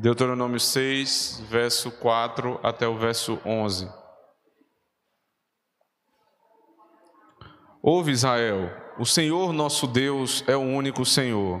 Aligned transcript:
Deuteronômio 0.00 0.60
6, 0.60 1.42
verso 1.48 1.90
4 1.90 2.60
até 2.62 2.86
o 2.86 2.96
verso 2.96 3.40
11. 3.44 3.90
Ouve 7.82 8.12
Israel, 8.12 8.70
o 8.96 9.04
Senhor 9.04 9.52
nosso 9.52 9.88
Deus 9.88 10.44
é 10.46 10.56
o 10.56 10.60
único 10.60 11.04
Senhor. 11.04 11.60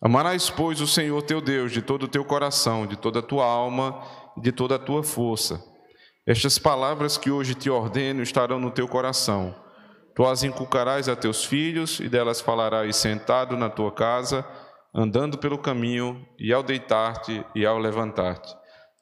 Amarás, 0.00 0.48
pois, 0.48 0.80
o 0.80 0.86
Senhor 0.86 1.20
teu 1.22 1.40
Deus 1.40 1.72
de 1.72 1.82
todo 1.82 2.04
o 2.04 2.08
teu 2.08 2.24
coração, 2.24 2.86
de 2.86 2.96
toda 2.96 3.18
a 3.18 3.22
tua 3.22 3.46
alma 3.46 4.00
e 4.36 4.40
de 4.40 4.52
toda 4.52 4.76
a 4.76 4.78
tua 4.78 5.02
força. 5.02 5.60
Estas 6.24 6.56
palavras 6.56 7.18
que 7.18 7.32
hoje 7.32 7.56
te 7.56 7.68
ordeno 7.68 8.22
estarão 8.22 8.60
no 8.60 8.70
teu 8.70 8.86
coração. 8.86 9.56
Tu 10.14 10.24
as 10.24 10.44
inculcarás 10.44 11.08
a 11.08 11.16
teus 11.16 11.44
filhos 11.44 11.98
e 11.98 12.08
delas 12.08 12.40
falarás 12.40 12.94
sentado 12.94 13.56
na 13.56 13.68
tua 13.68 13.90
casa, 13.90 14.46
andando 14.94 15.38
pelo 15.38 15.58
caminho 15.58 16.26
e 16.38 16.52
ao 16.52 16.62
deitar-te 16.62 17.44
e 17.54 17.64
ao 17.64 17.78
levantar-te. 17.78 18.54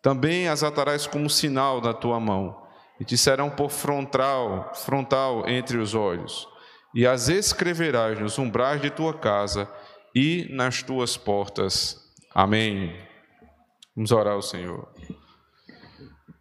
Também 0.02 0.48
as 0.48 0.62
atarás 0.62 1.06
como 1.06 1.28
sinal 1.28 1.80
na 1.80 1.92
tua 1.92 2.20
mão 2.20 2.66
e 3.00 3.04
te 3.04 3.16
serão 3.16 3.50
por 3.50 3.70
frontal, 3.70 4.72
frontal 4.74 5.48
entre 5.48 5.78
os 5.78 5.94
olhos, 5.94 6.48
e 6.94 7.06
as 7.06 7.28
escreverás 7.28 8.18
nos 8.18 8.38
umbrais 8.38 8.80
de 8.80 8.90
tua 8.90 9.14
casa 9.14 9.70
e 10.14 10.48
nas 10.50 10.82
tuas 10.82 11.16
portas. 11.16 11.96
Amém. 12.34 12.94
Vamos 13.94 14.10
orar 14.10 14.34
ao 14.34 14.42
Senhor. 14.42 14.88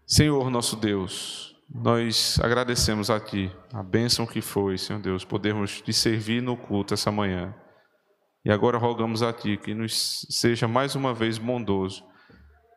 Senhor 0.06 0.50
nosso 0.50 0.76
Deus, 0.76 1.56
nós 1.70 2.40
agradecemos 2.42 3.10
a 3.10 3.20
Ti 3.20 3.52
a 3.74 3.84
bênção 3.84 4.26
que 4.26 4.42
foi, 4.42 4.78
Senhor 4.78 5.02
Deus, 5.02 5.26
podermos 5.26 5.82
te 5.82 5.92
servir 5.92 6.42
no 6.42 6.56
culto 6.56 6.94
essa 6.94 7.12
manhã. 7.12 7.54
E 8.48 8.52
agora 8.52 8.78
rogamos 8.78 9.22
a 9.22 9.34
Ti 9.34 9.58
que 9.58 9.74
nos 9.74 10.26
seja 10.30 10.70
mais 10.70 10.96
uma 10.96 11.14
vez 11.14 11.38
bondoso 11.38 12.02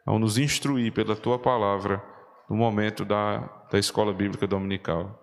ao 0.04 0.18
nos 0.18 0.36
instruir 0.36 0.92
pela 0.92 1.14
Tua 1.14 1.38
palavra 1.38 2.04
no 2.48 2.56
momento 2.56 3.04
da, 3.04 3.38
da 3.70 3.78
escola 3.78 4.12
bíblica 4.12 4.48
dominical. 4.48 5.16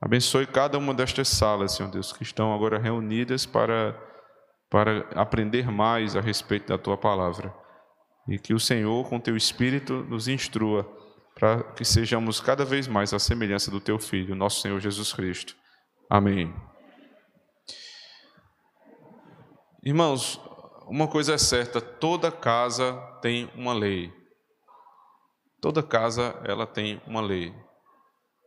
Abençoe 0.00 0.46
cada 0.46 0.78
uma 0.78 0.94
destas 0.94 1.26
salas, 1.26 1.72
Senhor 1.72 1.90
Deus, 1.90 2.12
que 2.12 2.22
estão 2.22 2.54
agora 2.54 2.78
reunidas 2.78 3.44
para, 3.44 4.00
para 4.70 5.00
aprender 5.16 5.68
mais 5.68 6.14
a 6.14 6.20
respeito 6.20 6.68
da 6.68 6.78
Tua 6.78 6.96
palavra. 6.96 7.52
E 8.28 8.38
que 8.38 8.54
o 8.54 8.60
Senhor, 8.60 9.08
com 9.08 9.18
Teu 9.18 9.36
Espírito, 9.36 10.06
nos 10.08 10.28
instrua 10.28 10.88
para 11.34 11.64
que 11.72 11.84
sejamos 11.84 12.40
cada 12.40 12.64
vez 12.64 12.86
mais 12.86 13.12
a 13.12 13.18
semelhança 13.18 13.68
do 13.68 13.80
Teu 13.80 13.98
Filho, 13.98 14.36
nosso 14.36 14.60
Senhor 14.60 14.78
Jesus 14.78 15.12
Cristo. 15.12 15.56
Amém. 16.08 16.54
Irmãos, 19.88 20.38
uma 20.86 21.08
coisa 21.08 21.32
é 21.32 21.38
certa, 21.38 21.80
toda 21.80 22.30
casa 22.30 22.92
tem 23.22 23.50
uma 23.54 23.72
lei. 23.72 24.12
Toda 25.62 25.82
casa 25.82 26.38
ela 26.44 26.66
tem 26.66 27.00
uma 27.06 27.22
lei. 27.22 27.54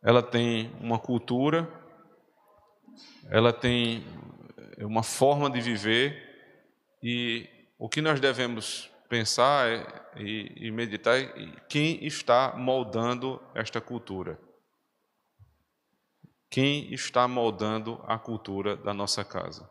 Ela 0.04 0.22
tem 0.22 0.72
uma 0.80 1.00
cultura, 1.00 1.68
ela 3.28 3.52
tem 3.52 4.06
uma 4.82 5.02
forma 5.02 5.50
de 5.50 5.60
viver 5.60 6.16
e 7.02 7.50
o 7.80 7.90
que 7.90 8.04
nós 8.04 8.20
devemos 8.20 8.92
pensar 9.10 9.68
é, 9.68 10.22
e, 10.22 10.68
e 10.68 10.70
meditar 10.70 11.18
é 11.18 11.32
quem 11.68 12.06
está 12.06 12.54
moldando 12.56 13.42
esta 13.56 13.82
cultura. 13.82 14.40
Quem 16.52 16.94
está 16.94 17.28
moldando 17.28 18.00
a 18.06 18.20
cultura 18.20 18.76
da 18.76 18.94
nossa 18.94 19.26
casa. 19.26 19.68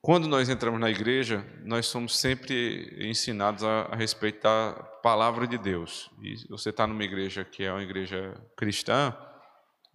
Quando 0.00 0.28
nós 0.28 0.48
entramos 0.48 0.80
na 0.80 0.90
igreja, 0.90 1.44
nós 1.64 1.86
somos 1.86 2.18
sempre 2.18 2.96
ensinados 3.00 3.64
a, 3.64 3.82
a 3.90 3.96
respeito 3.96 4.42
da 4.42 4.72
palavra 5.02 5.46
de 5.46 5.58
Deus. 5.58 6.10
E 6.22 6.48
você 6.48 6.70
está 6.70 6.86
numa 6.86 7.04
igreja 7.04 7.44
que 7.44 7.64
é 7.64 7.72
uma 7.72 7.82
igreja 7.82 8.40
cristã, 8.56 9.16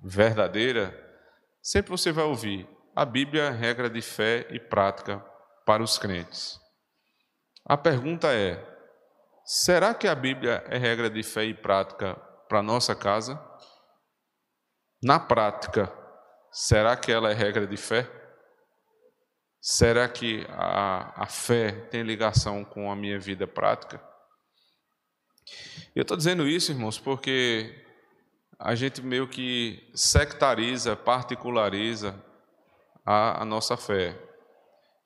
verdadeira, 0.03 0.93
sempre 1.61 1.91
você 1.91 2.11
vai 2.11 2.25
ouvir 2.25 2.67
a 2.95 3.05
Bíblia 3.05 3.45
é 3.45 3.49
regra 3.49 3.89
de 3.89 4.01
fé 4.01 4.45
e 4.51 4.59
prática 4.59 5.19
para 5.65 5.81
os 5.81 5.97
crentes. 5.97 6.59
A 7.65 7.75
pergunta 7.75 8.31
é: 8.31 8.63
será 9.43 9.93
que 9.93 10.07
a 10.07 10.13
Bíblia 10.13 10.63
é 10.67 10.77
regra 10.77 11.09
de 11.09 11.23
fé 11.23 11.43
e 11.43 11.53
prática 11.53 12.15
para 12.47 12.59
a 12.59 12.63
nossa 12.63 12.95
casa? 12.95 13.41
Na 15.01 15.19
prática, 15.19 15.91
será 16.51 16.95
que 16.95 17.11
ela 17.11 17.31
é 17.31 17.33
regra 17.33 17.65
de 17.65 17.77
fé? 17.77 18.07
Será 19.65 20.09
que 20.09 20.45
a, 20.49 21.23
a 21.23 21.25
fé 21.25 21.71
tem 21.71 22.03
ligação 22.03 22.65
com 22.65 22.91
a 22.91 22.95
minha 22.97 23.17
vida 23.17 23.47
prática? 23.47 24.03
Eu 25.95 26.01
estou 26.01 26.17
dizendo 26.17 26.45
isso, 26.45 26.73
irmãos, 26.73 26.99
porque 26.99 27.73
a 28.59 28.75
gente 28.75 29.01
meio 29.01 29.25
que 29.25 29.89
sectariza, 29.95 30.97
particulariza 30.97 32.21
a, 33.05 33.41
a 33.41 33.45
nossa 33.45 33.77
fé. 33.77 34.21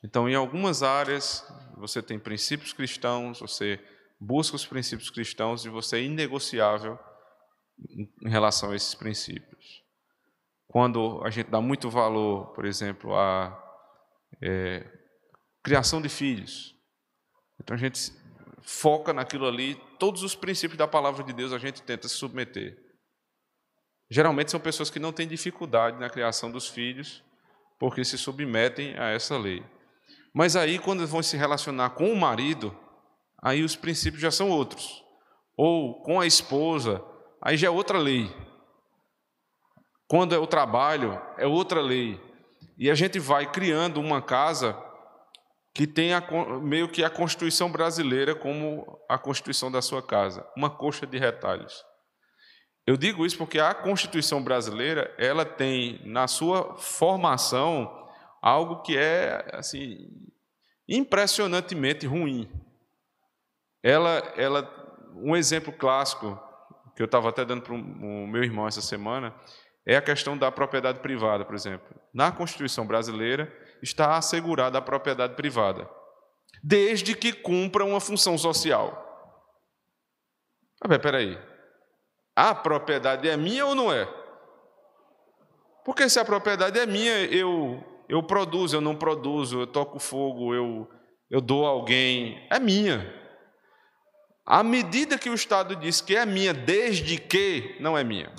Então, 0.03 0.27
em 0.27 0.33
algumas 0.33 0.81
áreas, 0.81 1.47
você 1.77 2.01
tem 2.01 2.17
princípios 2.17 2.73
cristãos, 2.73 3.39
você 3.39 3.79
busca 4.19 4.55
os 4.55 4.65
princípios 4.65 5.11
cristãos 5.11 5.65
e 5.65 5.69
você 5.69 5.97
é 5.97 6.01
inegociável 6.01 6.97
em 7.87 8.09
relação 8.27 8.71
a 8.71 8.75
esses 8.75 8.95
princípios. 8.95 9.83
Quando 10.67 11.21
a 11.23 11.29
gente 11.29 11.51
dá 11.51 11.61
muito 11.61 11.91
valor, 11.91 12.55
por 12.55 12.65
exemplo, 12.65 13.15
a 13.15 13.66
é, 14.41 14.85
criação 15.63 16.01
de 16.01 16.09
filhos. 16.09 16.75
Então 17.61 17.75
a 17.75 17.79
gente 17.79 18.11
foca 18.61 19.13
naquilo 19.13 19.47
ali, 19.47 19.75
todos 19.97 20.23
os 20.23 20.35
princípios 20.35 20.77
da 20.77 20.87
palavra 20.87 21.23
de 21.23 21.33
Deus 21.33 21.53
a 21.53 21.57
gente 21.57 21.81
tenta 21.81 22.07
se 22.07 22.15
submeter. 22.15 22.77
Geralmente 24.09 24.51
são 24.51 24.59
pessoas 24.59 24.89
que 24.89 24.99
não 24.99 25.11
têm 25.11 25.27
dificuldade 25.27 25.99
na 25.99 26.09
criação 26.09 26.49
dos 26.49 26.67
filhos, 26.67 27.23
porque 27.79 28.03
se 28.03 28.17
submetem 28.17 28.97
a 28.97 29.09
essa 29.09 29.37
lei. 29.37 29.63
Mas 30.33 30.55
aí, 30.55 30.79
quando 30.79 31.05
vão 31.05 31.21
se 31.21 31.35
relacionar 31.35 31.91
com 31.91 32.11
o 32.11 32.15
marido, 32.15 32.77
aí 33.41 33.63
os 33.63 33.75
princípios 33.75 34.21
já 34.21 34.31
são 34.31 34.49
outros. 34.49 35.03
Ou 35.57 36.01
com 36.03 36.19
a 36.19 36.27
esposa, 36.27 37.03
aí 37.41 37.57
já 37.57 37.67
é 37.67 37.71
outra 37.71 37.97
lei. 37.97 38.29
Quando 40.07 40.33
é 40.33 40.37
o 40.37 40.47
trabalho, 40.47 41.21
é 41.37 41.45
outra 41.45 41.81
lei. 41.81 42.21
E 42.77 42.91
a 42.91 42.95
gente 42.95 43.17
vai 43.17 43.51
criando 43.51 43.99
uma 43.99 44.21
casa 44.21 44.77
que 45.73 45.87
tem 45.87 46.13
a, 46.13 46.23
meio 46.61 46.89
que 46.89 47.03
a 47.03 47.09
Constituição 47.09 47.71
brasileira 47.71 48.35
como 48.35 48.99
a 49.09 49.17
Constituição 49.17 49.71
da 49.71 49.81
sua 49.81 50.01
casa, 50.01 50.47
uma 50.55 50.69
coxa 50.69 51.05
de 51.05 51.17
retalhos. 51.17 51.83
Eu 52.85 52.95
digo 52.95 53.25
isso 53.25 53.37
porque 53.37 53.59
a 53.59 53.73
Constituição 53.73 54.43
brasileira, 54.43 55.13
ela 55.17 55.43
tem 55.43 56.01
na 56.05 56.27
sua 56.27 56.77
formação 56.77 57.91
algo 58.41 58.81
que 58.81 58.97
é 58.97 59.49
assim 59.53 59.97
impressionantemente 60.87 62.05
ruim. 62.07 62.49
Ela, 63.83 64.19
ela, 64.35 64.67
um 65.15 65.35
exemplo 65.35 65.73
clássico 65.73 66.39
que 66.95 67.01
eu 67.01 67.05
estava 67.05 67.29
até 67.29 67.43
dando 67.43 67.61
para 67.61 67.73
o 67.73 68.27
meu 68.27 68.43
irmão 68.43 68.67
essa 68.67 68.81
semana 68.81 69.35
é 69.87 69.95
a 69.95 70.01
questão 70.01 70.37
da 70.37 70.51
propriedade 70.51 70.99
privada, 70.99 71.45
por 71.45 71.55
exemplo. 71.55 71.87
Na 72.13 72.29
Constituição 72.29 72.85
brasileira 72.85 73.51
está 73.81 74.17
assegurada 74.17 74.77
a 74.77 74.81
propriedade 74.81 75.35
privada, 75.35 75.89
desde 76.61 77.15
que 77.15 77.31
cumpra 77.31 77.85
uma 77.85 78.01
função 78.01 78.37
social. 78.37 79.05
Ah, 80.81 80.99
peraí. 80.99 81.39
A 82.35 82.53
propriedade 82.53 83.29
é 83.29 83.37
minha 83.37 83.65
ou 83.65 83.73
não 83.73 83.91
é? 83.91 84.05
Porque 85.85 86.09
se 86.09 86.19
a 86.19 86.25
propriedade 86.25 86.77
é 86.77 86.85
minha, 86.85 87.23
eu, 87.25 87.81
eu 88.09 88.21
produzo, 88.21 88.75
eu 88.75 88.81
não 88.81 88.93
produzo, 88.93 89.61
eu 89.61 89.67
toco 89.67 89.99
fogo, 89.99 90.53
eu, 90.53 90.91
eu 91.31 91.39
dou 91.39 91.65
a 91.65 91.69
alguém, 91.69 92.45
é 92.51 92.59
minha. 92.59 93.13
À 94.45 94.61
medida 94.63 95.17
que 95.17 95.29
o 95.29 95.33
Estado 95.33 95.77
diz 95.77 96.01
que 96.01 96.13
é 96.13 96.25
minha, 96.25 96.53
desde 96.53 97.17
que 97.17 97.77
não 97.79 97.97
é 97.97 98.03
minha. 98.03 98.29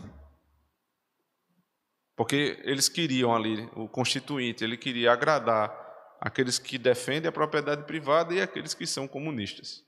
Porque 2.18 2.60
eles 2.64 2.88
queriam 2.88 3.32
ali, 3.32 3.70
o 3.76 3.88
constituinte, 3.88 4.64
ele 4.64 4.76
queria 4.76 5.12
agradar 5.12 5.72
aqueles 6.20 6.58
que 6.58 6.76
defendem 6.76 7.28
a 7.28 7.32
propriedade 7.32 7.84
privada 7.84 8.34
e 8.34 8.42
aqueles 8.42 8.74
que 8.74 8.88
são 8.88 9.06
comunistas. 9.06 9.84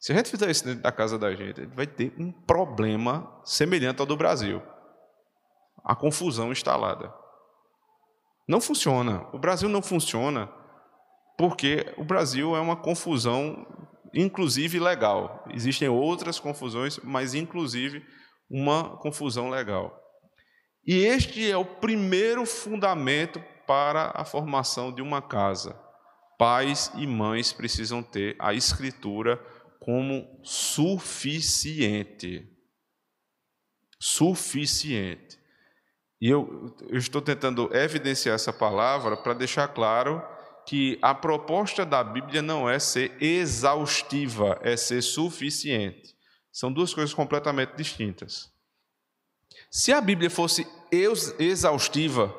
Se 0.00 0.10
a 0.10 0.16
gente 0.16 0.30
fizer 0.30 0.50
isso 0.50 0.64
dentro 0.64 0.82
da 0.82 0.90
casa 0.90 1.16
da 1.16 1.32
gente, 1.32 1.60
a 1.60 1.62
gente 1.62 1.76
vai 1.76 1.86
ter 1.86 2.12
um 2.18 2.32
problema 2.32 3.40
semelhante 3.44 4.00
ao 4.00 4.06
do 4.06 4.16
Brasil. 4.16 4.60
A 5.84 5.94
confusão 5.94 6.50
instalada. 6.50 7.14
Não 8.48 8.60
funciona. 8.60 9.24
O 9.32 9.38
Brasil 9.38 9.68
não 9.68 9.80
funciona 9.80 10.52
porque 11.38 11.94
o 11.96 12.02
Brasil 12.02 12.56
é 12.56 12.60
uma 12.60 12.74
confusão, 12.74 13.64
inclusive 14.12 14.80
legal. 14.80 15.44
Existem 15.54 15.88
outras 15.88 16.40
confusões, 16.40 16.98
mas 17.04 17.32
inclusive 17.32 18.04
uma 18.50 18.96
confusão 18.96 19.48
legal. 19.48 20.01
E 20.86 21.04
este 21.04 21.50
é 21.50 21.56
o 21.56 21.64
primeiro 21.64 22.44
fundamento 22.44 23.42
para 23.66 24.12
a 24.14 24.24
formação 24.24 24.92
de 24.92 25.00
uma 25.00 25.22
casa, 25.22 25.80
pais 26.36 26.90
e 26.96 27.06
mães 27.06 27.52
precisam 27.52 28.02
ter 28.02 28.34
a 28.38 28.52
escritura 28.52 29.36
como 29.78 30.40
suficiente. 30.42 32.48
Suficiente. 33.98 35.38
E 36.20 36.28
eu, 36.28 36.76
eu 36.88 36.98
estou 36.98 37.22
tentando 37.22 37.74
evidenciar 37.74 38.34
essa 38.34 38.52
palavra 38.52 39.16
para 39.16 39.34
deixar 39.34 39.68
claro 39.68 40.22
que 40.66 40.98
a 41.02 41.14
proposta 41.14 41.84
da 41.84 42.04
Bíblia 42.04 42.42
não 42.42 42.68
é 42.68 42.78
ser 42.78 43.16
exaustiva, 43.20 44.58
é 44.62 44.76
ser 44.76 45.02
suficiente. 45.02 46.14
São 46.52 46.72
duas 46.72 46.94
coisas 46.94 47.14
completamente 47.14 47.74
distintas. 47.74 48.51
Se 49.74 49.90
a 49.90 50.02
Bíblia 50.02 50.28
fosse 50.28 50.68
exaustiva, 51.38 52.30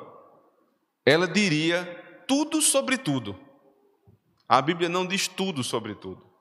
ela 1.04 1.28
diria 1.28 1.84
tudo 2.28 2.62
sobre 2.62 2.96
tudo. 2.96 3.36
A 4.48 4.62
Bíblia 4.62 4.88
não 4.88 5.04
diz 5.04 5.28
tudo 5.28 5.64
sobre 5.64 5.96
tudo. 5.96 6.32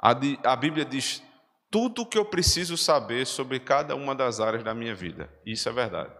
A, 0.00 0.56
Bíblia 0.56 0.84
diz 0.84 1.22
tudo 1.70 2.02
o 2.02 2.06
que 2.06 2.18
eu 2.18 2.24
preciso 2.24 2.76
saber 2.76 3.24
sobre 3.24 3.60
cada 3.60 3.94
uma 3.94 4.16
das 4.16 4.40
áreas 4.40 4.64
da 4.64 4.74
minha 4.74 4.96
vida. 4.96 5.32
Isso 5.46 5.68
é 5.68 5.72
verdade. 5.72 6.12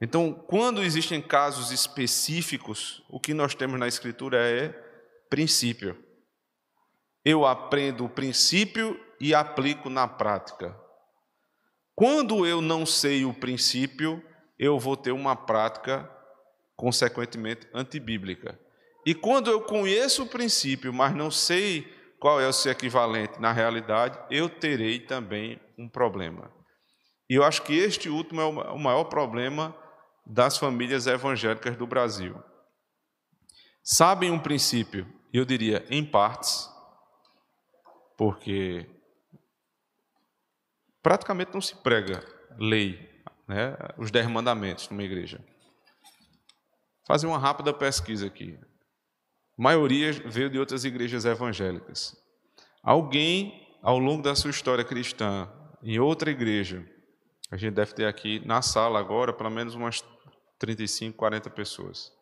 Então, 0.00 0.32
quando 0.32 0.80
existem 0.80 1.20
casos 1.20 1.72
específicos, 1.72 3.04
o 3.10 3.18
que 3.18 3.34
nós 3.34 3.52
temos 3.52 3.80
na 3.80 3.88
Escritura 3.88 4.38
é 4.48 4.68
princípio. 5.28 6.00
Eu 7.24 7.44
aprendo 7.44 8.04
o 8.04 8.08
princípio 8.08 8.98
e 9.20 9.34
aplico 9.34 9.90
na 9.90 10.06
prática. 10.06 10.87
Quando 11.98 12.46
eu 12.46 12.60
não 12.60 12.86
sei 12.86 13.24
o 13.24 13.34
princípio, 13.34 14.22
eu 14.56 14.78
vou 14.78 14.96
ter 14.96 15.10
uma 15.10 15.34
prática, 15.34 16.08
consequentemente, 16.76 17.66
antibíblica. 17.74 18.56
E 19.04 19.16
quando 19.16 19.50
eu 19.50 19.60
conheço 19.60 20.22
o 20.22 20.28
princípio, 20.28 20.92
mas 20.92 21.12
não 21.12 21.28
sei 21.28 21.92
qual 22.20 22.40
é 22.40 22.46
o 22.46 22.52
seu 22.52 22.70
equivalente 22.70 23.40
na 23.40 23.50
realidade, 23.50 24.16
eu 24.30 24.48
terei 24.48 25.00
também 25.00 25.60
um 25.76 25.88
problema. 25.88 26.52
E 27.28 27.34
eu 27.34 27.42
acho 27.42 27.64
que 27.64 27.76
este 27.76 28.08
último 28.08 28.42
é 28.42 28.44
o 28.44 28.78
maior 28.78 29.02
problema 29.06 29.76
das 30.24 30.56
famílias 30.56 31.08
evangélicas 31.08 31.76
do 31.76 31.84
Brasil. 31.84 32.40
Sabem 33.82 34.30
um 34.30 34.38
princípio, 34.38 35.04
eu 35.32 35.44
diria 35.44 35.84
em 35.90 36.04
partes, 36.04 36.70
porque 38.16 38.88
praticamente 41.08 41.54
não 41.54 41.60
se 41.62 41.74
prega 41.74 42.22
lei, 42.58 43.00
né, 43.48 43.74
os 43.96 44.10
dez 44.10 44.26
mandamentos 44.26 44.90
numa 44.90 45.02
igreja. 45.02 45.42
Fazer 47.06 47.26
uma 47.26 47.38
rápida 47.38 47.72
pesquisa 47.72 48.26
aqui. 48.26 48.58
A 49.58 49.62
maioria 49.62 50.12
veio 50.26 50.50
de 50.50 50.58
outras 50.58 50.84
igrejas 50.84 51.24
evangélicas. 51.24 52.14
Alguém, 52.82 53.74
ao 53.82 53.98
longo 53.98 54.22
da 54.22 54.34
sua 54.34 54.50
história 54.50 54.84
cristã, 54.84 55.50
em 55.82 55.98
outra 55.98 56.30
igreja, 56.30 56.86
a 57.50 57.56
gente 57.56 57.72
deve 57.72 57.94
ter 57.94 58.04
aqui 58.04 58.46
na 58.46 58.60
sala 58.60 59.00
agora 59.00 59.32
pelo 59.32 59.50
menos 59.50 59.74
umas 59.74 60.04
35, 60.58 61.16
40 61.16 61.48
pessoas. 61.48 62.12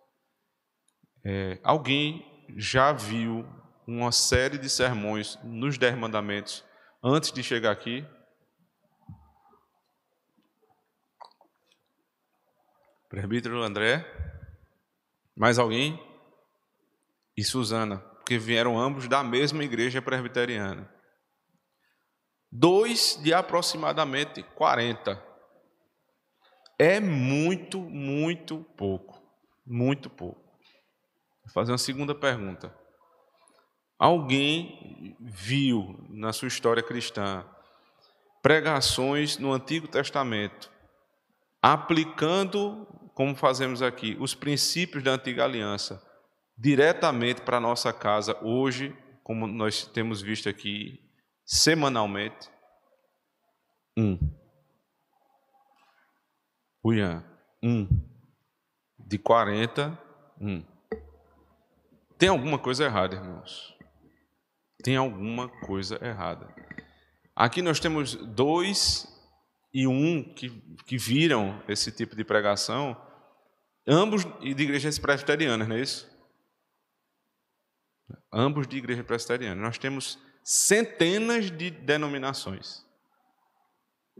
É, 1.24 1.58
alguém 1.64 2.24
já 2.56 2.92
viu 2.92 3.44
uma 3.84 4.12
série 4.12 4.58
de 4.58 4.70
sermões 4.70 5.36
nos 5.42 5.76
Dez 5.76 5.98
Mandamentos 5.98 6.64
antes 7.02 7.32
de 7.32 7.42
chegar 7.42 7.72
aqui? 7.72 8.06
Presbítero 13.08 13.62
André? 13.62 14.04
Mais 15.36 15.58
alguém? 15.58 16.02
E 17.36 17.44
Suzana, 17.44 17.98
porque 17.98 18.36
vieram 18.36 18.78
ambos 18.78 19.06
da 19.06 19.22
mesma 19.22 19.62
igreja 19.62 20.02
presbiteriana. 20.02 20.92
Dois 22.50 23.18
de 23.22 23.32
aproximadamente 23.32 24.42
40 24.42 25.22
é 26.78 26.98
muito, 26.98 27.80
muito 27.80 28.64
pouco. 28.76 29.22
Muito 29.64 30.10
pouco. 30.10 30.40
Vou 31.44 31.52
fazer 31.52 31.72
uma 31.72 31.78
segunda 31.78 32.14
pergunta. 32.14 32.74
Alguém 33.98 35.16
viu 35.20 36.04
na 36.08 36.32
sua 36.32 36.48
história 36.48 36.82
cristã 36.82 37.46
pregações 38.42 39.38
no 39.38 39.52
Antigo 39.52 39.86
Testamento 39.86 40.74
aplicando, 41.66 42.86
como 43.16 43.34
fazemos 43.34 43.80
aqui, 43.80 44.14
os 44.20 44.34
princípios 44.34 45.02
da 45.02 45.12
antiga 45.12 45.42
aliança 45.42 46.06
diretamente 46.54 47.40
para 47.40 47.56
a 47.56 47.60
nossa 47.60 47.90
casa 47.90 48.36
hoje, 48.44 48.94
como 49.24 49.46
nós 49.46 49.86
temos 49.86 50.20
visto 50.20 50.50
aqui 50.50 51.00
semanalmente? 51.42 52.50
Um. 53.96 54.18
O 56.84 56.92
Ian, 56.92 57.24
um. 57.62 57.88
De 58.98 59.16
40, 59.16 59.98
um. 60.38 60.62
Tem 62.18 62.28
alguma 62.28 62.58
coisa 62.58 62.84
errada, 62.84 63.14
irmãos. 63.14 63.74
Tem 64.84 64.94
alguma 64.94 65.48
coisa 65.48 65.98
errada. 66.04 66.54
Aqui 67.34 67.62
nós 67.62 67.80
temos 67.80 68.14
dois 68.14 69.08
e 69.72 69.86
um 69.86 70.22
que, 70.22 70.50
que 70.84 70.98
viram 70.98 71.62
esse 71.66 71.90
tipo 71.90 72.14
de 72.14 72.22
pregação, 72.22 73.05
ambos 73.86 74.24
de 74.24 74.62
igrejas 74.62 74.98
presbiterianas, 74.98 75.68
não 75.68 75.76
é 75.76 75.80
isso? 75.80 76.10
Ambos 78.32 78.66
de 78.66 78.76
igreja 78.76 79.04
presbiteriana. 79.04 79.60
Nós 79.60 79.78
temos 79.78 80.18
centenas 80.42 81.50
de 81.50 81.70
denominações. 81.70 82.84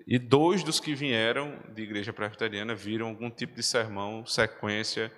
E 0.06 0.18
dois 0.18 0.62
dos 0.62 0.78
que 0.78 0.94
vieram 0.94 1.58
de 1.74 1.82
igreja 1.82 2.12
presbiteriana 2.12 2.74
viram 2.74 3.08
algum 3.08 3.30
tipo 3.30 3.54
de 3.54 3.62
sermão, 3.62 4.26
sequência 4.26 5.12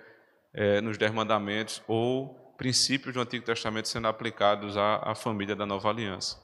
é, 0.53 0.79
nos 0.81 0.97
Dez 0.97 1.11
Mandamentos 1.11 1.81
ou 1.87 2.53
princípios 2.57 3.13
do 3.13 3.21
Antigo 3.21 3.45
Testamento 3.45 3.87
sendo 3.87 4.07
aplicados 4.07 4.77
à, 4.77 5.11
à 5.11 5.15
família 5.15 5.55
da 5.55 5.65
Nova 5.65 5.89
Aliança. 5.89 6.37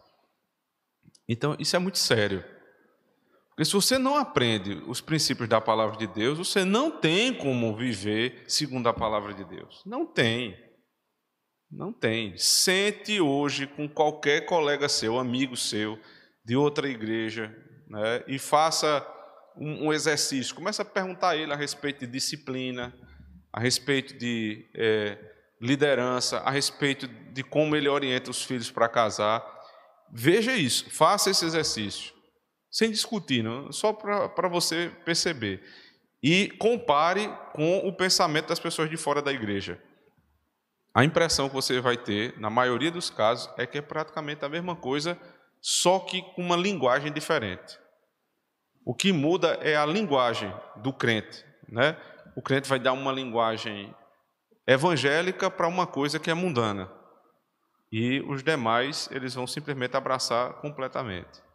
Então, 1.27 1.55
isso 1.59 1.75
é 1.75 1.79
muito 1.79 1.97
sério. 1.97 2.43
Porque 3.55 3.65
se 3.65 3.73
você 3.73 3.97
não 3.97 4.17
aprende 4.17 4.83
os 4.85 4.99
princípios 4.99 5.47
da 5.47 5.61
palavra 5.61 5.95
de 5.97 6.07
Deus, 6.07 6.37
você 6.37 6.65
não 6.65 6.91
tem 6.91 7.33
como 7.33 7.73
viver 7.73 8.43
segundo 8.47 8.89
a 8.89 8.93
palavra 8.93 9.33
de 9.33 9.45
Deus. 9.45 9.81
Não 9.85 10.05
tem. 10.05 10.57
Não 11.71 11.93
tem. 11.93 12.37
Sente 12.37 13.21
hoje 13.21 13.65
com 13.65 13.87
qualquer 13.87 14.45
colega 14.45 14.89
seu, 14.89 15.17
amigo 15.17 15.55
seu, 15.55 15.97
de 16.43 16.55
outra 16.55 16.89
igreja, 16.89 17.55
né, 17.87 18.23
e 18.27 18.37
faça 18.37 19.05
um, 19.57 19.87
um 19.87 19.93
exercício. 19.93 20.53
Começa 20.53 20.81
a 20.81 20.85
perguntar 20.85 21.29
a 21.29 21.35
ele 21.37 21.53
a 21.53 21.55
respeito 21.55 22.01
de 22.01 22.07
disciplina, 22.07 22.93
a 23.53 23.59
respeito 23.61 24.17
de 24.17 24.69
é, 24.75 25.17
liderança, 25.61 26.39
a 26.39 26.51
respeito 26.51 27.07
de 27.07 27.41
como 27.41 27.75
ele 27.75 27.87
orienta 27.87 28.29
os 28.29 28.43
filhos 28.43 28.69
para 28.69 28.89
casar. 28.89 29.43
Veja 30.11 30.53
isso, 30.53 30.89
faça 30.91 31.29
esse 31.29 31.45
exercício, 31.45 32.13
sem 32.75 32.91
discutir, 32.91 33.41
não? 33.41 33.71
só 33.71 33.93
para 33.93 34.49
você 34.49 34.91
perceber. 35.05 35.63
E 36.21 36.49
compare 36.59 37.29
com 37.53 37.77
o 37.87 37.95
pensamento 37.95 38.47
das 38.47 38.59
pessoas 38.59 38.89
de 38.89 38.97
fora 38.97 39.21
da 39.21 39.31
igreja. 39.31 39.81
A 40.93 41.05
impressão 41.05 41.47
que 41.47 41.55
você 41.55 41.79
vai 41.79 41.95
ter, 41.95 42.37
na 42.37 42.49
maioria 42.49 42.91
dos 42.91 43.09
casos, 43.09 43.49
é 43.57 43.65
que 43.65 43.77
é 43.77 43.81
praticamente 43.81 44.43
a 44.43 44.49
mesma 44.49 44.75
coisa 44.75 45.17
só 45.61 45.99
que 45.99 46.21
com 46.33 46.41
uma 46.41 46.57
linguagem 46.57 47.13
diferente. 47.13 47.79
O 48.85 48.93
que 48.93 49.13
muda 49.13 49.57
é 49.61 49.77
a 49.77 49.85
linguagem 49.85 50.53
do 50.75 50.91
crente, 50.91 51.45
né? 51.69 51.95
O 52.35 52.41
crente 52.41 52.67
vai 52.67 52.77
dar 52.77 52.91
uma 52.91 53.13
linguagem 53.13 53.95
evangélica 54.67 55.49
para 55.49 55.65
uma 55.65 55.87
coisa 55.87 56.19
que 56.19 56.29
é 56.29 56.33
mundana. 56.33 56.91
E 57.89 58.19
os 58.27 58.43
demais, 58.43 59.07
eles 59.13 59.33
vão 59.33 59.47
simplesmente 59.47 59.95
abraçar 59.95 60.55
completamente. 60.55 61.45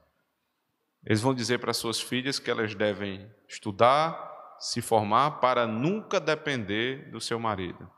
Eles 1.04 1.21
vão 1.21 1.35
dizer 1.35 1.59
para 1.59 1.73
suas 1.73 2.00
filhas 2.00 2.38
que 2.38 2.50
elas 2.50 2.75
devem 2.75 3.30
estudar, 3.49 4.57
se 4.59 4.83
formar 4.83 5.40
para 5.40 5.66
nunca 5.66 6.21
depender 6.21 7.11
do 7.11 7.21
seu 7.21 7.38
marido. 7.38 7.90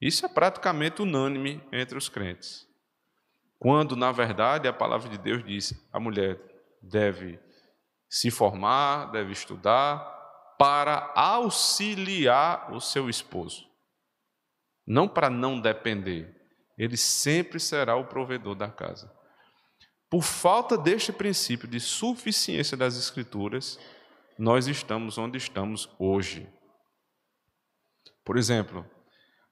Isso 0.00 0.24
é 0.24 0.28
praticamente 0.28 1.02
unânime 1.02 1.62
entre 1.70 1.96
os 1.96 2.08
crentes. 2.08 2.66
Quando, 3.58 3.94
na 3.94 4.10
verdade, 4.10 4.66
a 4.66 4.72
palavra 4.72 5.08
de 5.08 5.18
Deus 5.18 5.44
diz: 5.44 5.72
a 5.92 6.00
mulher 6.00 6.40
deve 6.82 7.38
se 8.08 8.30
formar, 8.30 9.12
deve 9.12 9.32
estudar, 9.32 10.00
para 10.58 11.12
auxiliar 11.14 12.72
o 12.72 12.80
seu 12.80 13.08
esposo. 13.08 13.64
Não 14.86 15.06
para 15.06 15.30
não 15.30 15.60
depender. 15.60 16.34
Ele 16.76 16.96
sempre 16.96 17.60
será 17.60 17.94
o 17.96 18.06
provedor 18.06 18.54
da 18.54 18.68
casa. 18.68 19.12
Por 20.12 20.22
falta 20.22 20.76
deste 20.76 21.10
princípio 21.10 21.66
de 21.66 21.80
suficiência 21.80 22.76
das 22.76 22.98
Escrituras, 22.98 23.78
nós 24.38 24.68
estamos 24.68 25.16
onde 25.16 25.38
estamos 25.38 25.88
hoje. 25.98 26.46
Por 28.22 28.36
exemplo, 28.36 28.84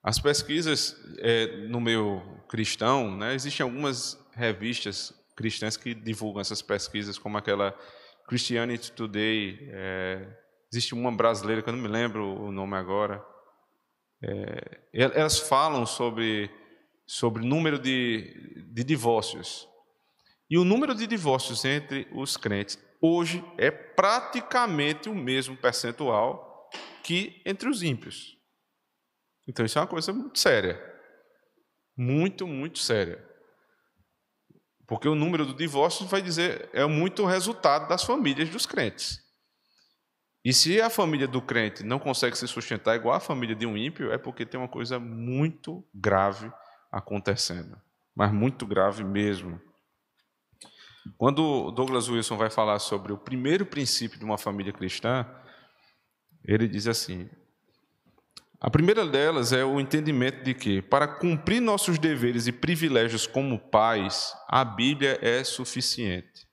As 0.03 0.19
pesquisas 0.19 0.95
é, 1.19 1.67
no 1.69 1.81
meio 1.81 2.21
cristão, 2.47 3.17
né, 3.17 3.35
existem 3.35 3.65
algumas 3.65 4.19
revistas 4.33 5.15
cristãs 5.35 5.79
que 5.79 5.95
divulgam 5.95 6.43
essas 6.43 6.61
pesquisas, 6.61 7.19
como 7.19 7.39
aquela 7.39 7.75
Christianity 8.29 8.93
Today. 8.93 9.59
É, 9.73 10.39
existe 10.71 10.93
uma 10.93 11.11
brasileira 11.11 11.63
que 11.63 11.71
eu 11.71 11.73
não 11.73 11.81
me 11.81 11.89
lembro 11.89 12.39
o 12.39 12.53
nome 12.53 12.77
agora. 12.77 13.25
É, 14.23 14.81
elas 14.93 15.39
falam 15.39 15.87
sobre 15.87 16.51
sobre 17.07 17.47
número 17.47 17.79
de, 17.79 18.67
de 18.75 18.85
divórcios. 18.85 19.71
E 20.51 20.59
o 20.59 20.65
número 20.65 20.95
de 20.97 21.07
divórcios 21.07 21.65
entre 21.65 22.09
os 22.13 22.37
crentes 22.37 22.77
hoje 23.01 23.45
é 23.57 23.71
praticamente 23.71 25.09
o 25.09 25.15
mesmo 25.15 25.57
percentual 25.57 26.69
que 27.05 27.41
entre 27.47 27.69
os 27.69 27.83
ímpios. 27.83 28.37
Então 29.49 29.65
isso 29.65 29.79
é 29.79 29.81
uma 29.81 29.87
coisa 29.87 30.13
muito 30.13 30.39
séria. 30.39 30.79
Muito, 31.97 32.47
muito 32.47 32.81
séria. 32.81 33.25
Porque 34.87 35.09
o 35.09 35.15
número 35.15 35.47
do 35.47 35.55
divórcio 35.55 36.05
vai 36.07 36.21
dizer 36.21 36.69
é 36.73 36.85
muito 36.85 37.25
resultado 37.25 37.89
das 37.89 38.03
famílias 38.03 38.49
dos 38.51 38.67
crentes. 38.67 39.21
E 40.45 40.53
se 40.53 40.81
a 40.81 40.91
família 40.91 41.29
do 41.29 41.41
crente 41.41 41.85
não 41.85 41.99
consegue 41.99 42.37
se 42.37 42.49
sustentar 42.49 42.97
igual 42.97 43.15
a 43.15 43.21
família 43.21 43.55
de 43.55 43.67
um 43.67 43.77
ímpio, 43.77 44.11
é 44.11 44.19
porque 44.19 44.47
tem 44.47 44.59
uma 44.59 44.69
coisa 44.69 44.99
muito 44.99 45.87
grave 45.95 46.51
acontecendo. 46.91 47.81
Mas 48.17 48.33
muito 48.33 48.67
grave 48.67 49.05
mesmo. 49.05 49.61
Quando 51.17 51.71
Douglas 51.71 52.09
Wilson 52.09 52.37
vai 52.37 52.51
falar 52.51 52.79
sobre 52.79 53.13
o 53.13 53.19
primeiro 53.19 53.65
princípio 53.67 54.19
de 54.19 54.25
uma 54.25 54.39
família 54.39 54.73
cristã, 54.73 55.27
ele 56.45 56.69
diz 56.69 56.87
assim: 56.87 57.29
a 58.61 58.69
primeira 58.69 59.07
delas 59.07 59.53
é 59.53 59.65
o 59.65 59.81
entendimento 59.81 60.45
de 60.45 60.53
que, 60.53 60.83
para 60.83 61.09
cumprir 61.09 61.63
nossos 61.63 61.99
deveres 61.99 62.47
e 62.47 62.53
privilégios 62.53 63.27
como 63.27 63.59
pais, 63.59 64.35
a 64.47 64.63
Bíblia 64.63 65.19
é 65.23 65.43
suficiente. 65.43 66.47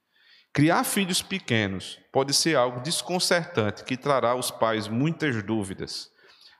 Criar 0.53 0.85
filhos 0.85 1.21
pequenos 1.21 1.99
pode 2.11 2.33
ser 2.33 2.55
algo 2.55 2.79
desconcertante 2.79 3.83
que 3.83 3.97
trará 3.97 4.29
aos 4.29 4.49
pais 4.49 4.87
muitas 4.87 5.43
dúvidas, 5.43 6.09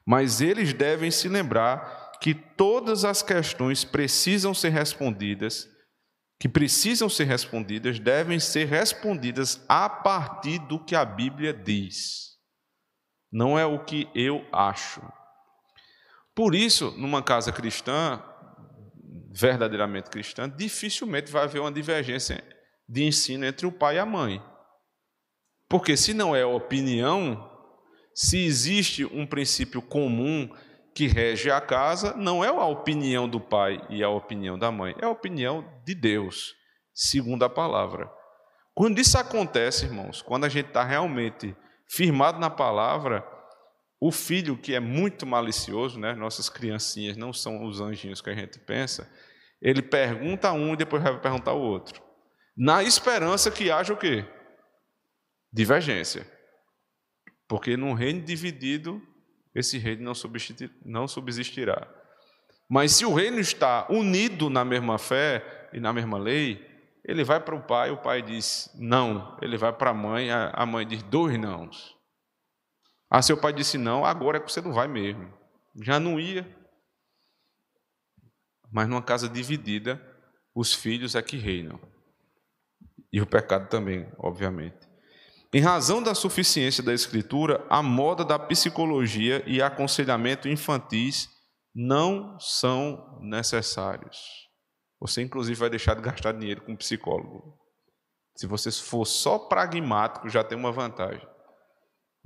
mas 0.06 0.42
eles 0.42 0.74
devem 0.74 1.10
se 1.10 1.30
lembrar 1.30 2.12
que 2.20 2.34
todas 2.34 3.06
as 3.06 3.22
questões 3.22 3.86
precisam 3.86 4.54
ser 4.54 4.70
respondidas, 4.70 5.70
que 6.39 6.48
precisam 6.48 7.10
ser 7.10 7.25
respondidas, 7.25 8.00
devem 8.00 8.39
ser 8.39 8.67
respondidas 8.67 9.63
a 9.67 9.89
partir 9.89 10.60
do 10.60 10.79
que 10.79 10.96
a 10.96 11.03
Bíblia 11.03 11.53
diz. 11.53 12.38
Não 13.32 13.58
é 13.58 13.65
o 13.65 13.84
que 13.84 14.10
eu 14.13 14.46
acho, 14.51 15.01
por 16.38 16.53
isso, 16.53 16.91
numa 16.91 17.24
casa 17.24 17.51
cristã, 17.51 18.22
verdadeiramente 19.32 20.08
cristã, 20.08 20.48
dificilmente 20.48 21.32
vai 21.32 21.46
haver 21.46 21.60
uma 21.60 21.72
divergência 21.72 22.44
de 22.88 23.06
ensino 23.06 23.44
entre 23.44 23.65
o 23.65 23.72
pai 23.72 23.96
e 23.96 24.00
a 24.00 24.06
mãe. 24.06 24.39
Porque 25.67 25.98
se 25.98 26.13
não 26.13 26.36
é 26.36 26.46
opinião, 26.46 27.44
se 28.13 28.38
existe 28.38 29.03
um 29.03 29.25
princípio 29.25 29.82
comum 29.82 30.48
que 30.98 31.06
rege 31.06 31.51
a 31.51 31.62
casa, 31.62 32.16
não 32.16 32.44
é 32.44 32.48
a 32.48 32.66
opinião 32.66 33.30
do 33.30 33.39
pai 33.39 33.80
e 33.88 34.04
a 34.04 34.10
opinião 34.10 34.58
da 34.58 34.72
mãe, 34.72 34.96
é 35.00 35.06
a 35.06 35.12
opinião 35.12 35.63
de 35.86 35.94
Deus, 35.94 36.56
segundo 36.92 37.46
a 37.46 37.50
palavra. 37.50 38.12
Quando 38.74 38.98
isso 38.98 39.16
acontece, 39.16 39.86
irmãos, 39.86 40.24
quando 40.24 40.46
a 40.46 40.50
gente 40.50 40.70
está 40.70 40.84
realmente 40.84 41.56
firmado 41.88 42.39
na 42.39 42.50
palavra, 42.50 43.24
o 44.01 44.12
filho 44.12 44.58
que 44.58 44.74
é 44.74 44.80
muito 44.80 45.24
malicioso, 45.24 46.00
né? 46.00 46.16
Nossas 46.16 46.50
criancinhas 46.50 47.16
não 47.16 47.32
são 47.32 47.63
os 47.63 47.80
anjinhos 47.80 48.20
que 48.20 48.32
a 48.32 48.36
gente 48.36 48.58
pensa. 48.58 49.08
Ele 49.62 49.84
pergunta 49.84 50.51
um 50.51 50.74
e 50.74 50.77
depois 50.77 51.04
vai 51.04 51.22
perguntar 51.22 51.51
ao 51.51 51.62
outro. 51.62 52.01
Na 52.58 52.82
esperança 52.82 53.51
que 53.51 53.70
haja 53.70 53.94
o 53.94 53.98
quê? 53.98 54.25
Divergência. 55.54 56.27
Porque 57.48 57.77
num 57.77 57.94
reino 57.94 58.24
dividido, 58.24 59.00
esse 59.58 59.78
reino 59.80 60.04
não, 60.04 60.14
não 60.86 61.08
subsistirá. 61.08 61.88
Mas 62.70 62.92
se 62.92 63.06
o 63.06 63.14
reino 63.14 63.40
está 63.40 63.88
unido 63.90 64.50
na 64.50 64.64
mesma 64.64 65.00
fé 65.00 65.70
e 65.74 65.80
na 65.80 65.92
mesma 65.92 66.18
lei, 66.18 66.64
ele 67.04 67.24
vai 67.24 67.40
para 67.40 67.56
o 67.56 67.64
pai, 67.64 67.90
o 67.90 67.98
pai 67.98 68.22
diz 68.22 68.70
não. 68.76 69.36
Ele 69.42 69.58
vai 69.58 69.74
para 69.74 69.90
a 69.90 69.94
mãe, 69.94 70.30
a 70.32 70.66
mãe 70.66 70.86
diz 70.86 71.02
dois 71.04 71.40
nãos. 71.40 71.98
Ah, 73.10 73.22
seu 73.22 73.38
pai 73.38 73.54
disse 73.54 73.78
não, 73.78 74.06
agora 74.06 74.38
é 74.38 74.40
que 74.40 74.52
você 74.52 74.62
não 74.62 74.74
vai 74.74 74.88
mesmo. 74.88 75.34
Já 75.82 76.00
não 76.00 76.20
ia. 76.20 76.46
Mas 78.72 78.88
numa 78.88 79.02
casa 79.02 79.28
dividida, 79.28 80.00
os 80.54 80.74
filhos 80.74 81.16
é 81.16 81.22
que 81.22 81.38
reinam. 81.38 81.80
E 83.12 83.22
o 83.22 83.26
pecado 83.26 83.70
também, 83.70 84.08
obviamente. 84.18 84.87
Em 85.54 85.62
razão 85.62 86.04
da 86.04 86.13
suficiência 86.13 86.84
da 86.84 86.94
Escritura, 86.94 87.66
a 87.70 87.82
moda 87.82 88.25
da 88.25 88.38
psicologia 88.38 89.44
e 89.48 89.62
aconselhamento 89.62 90.48
infantis 90.48 91.30
não 91.74 92.38
são 92.39 93.20
necessários. 93.22 94.18
Você, 95.00 95.22
inclusive, 95.22 95.60
vai 95.60 95.70
deixar 95.70 95.96
de 95.96 96.01
gastar 96.01 96.34
dinheiro 96.34 96.62
com 96.62 96.75
psicólogo. 96.75 97.58
Se 98.36 98.46
você 98.46 98.72
for 98.72 99.06
só 99.06 99.39
pragmático, 99.39 100.30
já 100.30 100.44
tem 100.44 100.58
uma 100.58 100.72
vantagem 100.72 101.25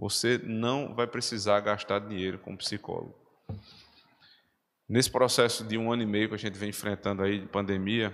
você 0.01 0.39
não 0.39 0.95
vai 0.95 1.05
precisar 1.05 1.59
gastar 1.59 1.99
dinheiro 1.99 2.39
com 2.39 2.57
psicólogo. 2.57 3.15
Nesse 4.89 5.11
processo 5.11 5.63
de 5.63 5.77
um 5.77 5.91
ano 5.91 6.01
e 6.01 6.07
meio 6.07 6.27
que 6.27 6.33
a 6.33 6.39
gente 6.39 6.57
vem 6.57 6.69
enfrentando 6.69 7.21
aí 7.21 7.39
de 7.39 7.45
pandemia, 7.45 8.11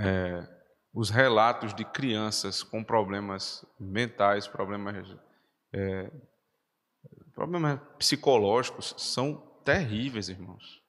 é, 0.00 0.57
os 0.92 1.10
relatos 1.10 1.74
de 1.74 1.84
crianças 1.84 2.62
com 2.62 2.82
problemas 2.82 3.64
mentais, 3.78 4.46
problemas, 4.46 5.16
é, 5.72 6.10
problemas 7.34 7.80
psicológicos 7.98 8.94
são 8.96 9.36
terríveis, 9.64 10.28
irmãos. 10.28 10.82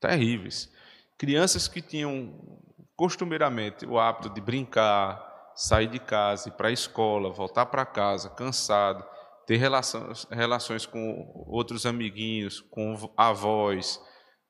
Terríveis. 0.00 0.72
Crianças 1.18 1.68
que 1.68 1.80
tinham 1.80 2.62
costumeiramente 2.96 3.86
o 3.86 3.98
hábito 3.98 4.30
de 4.30 4.40
brincar, 4.40 5.52
sair 5.54 5.86
de 5.86 5.98
casa, 5.98 6.48
ir 6.48 6.52
para 6.52 6.68
a 6.68 6.72
escola, 6.72 7.32
voltar 7.32 7.66
para 7.66 7.84
casa 7.86 8.30
cansado, 8.30 9.04
ter 9.46 9.56
relações, 9.56 10.26
relações 10.30 10.86
com 10.86 11.32
outros 11.46 11.86
amiguinhos, 11.86 12.60
com 12.60 13.12
avós, 13.16 14.00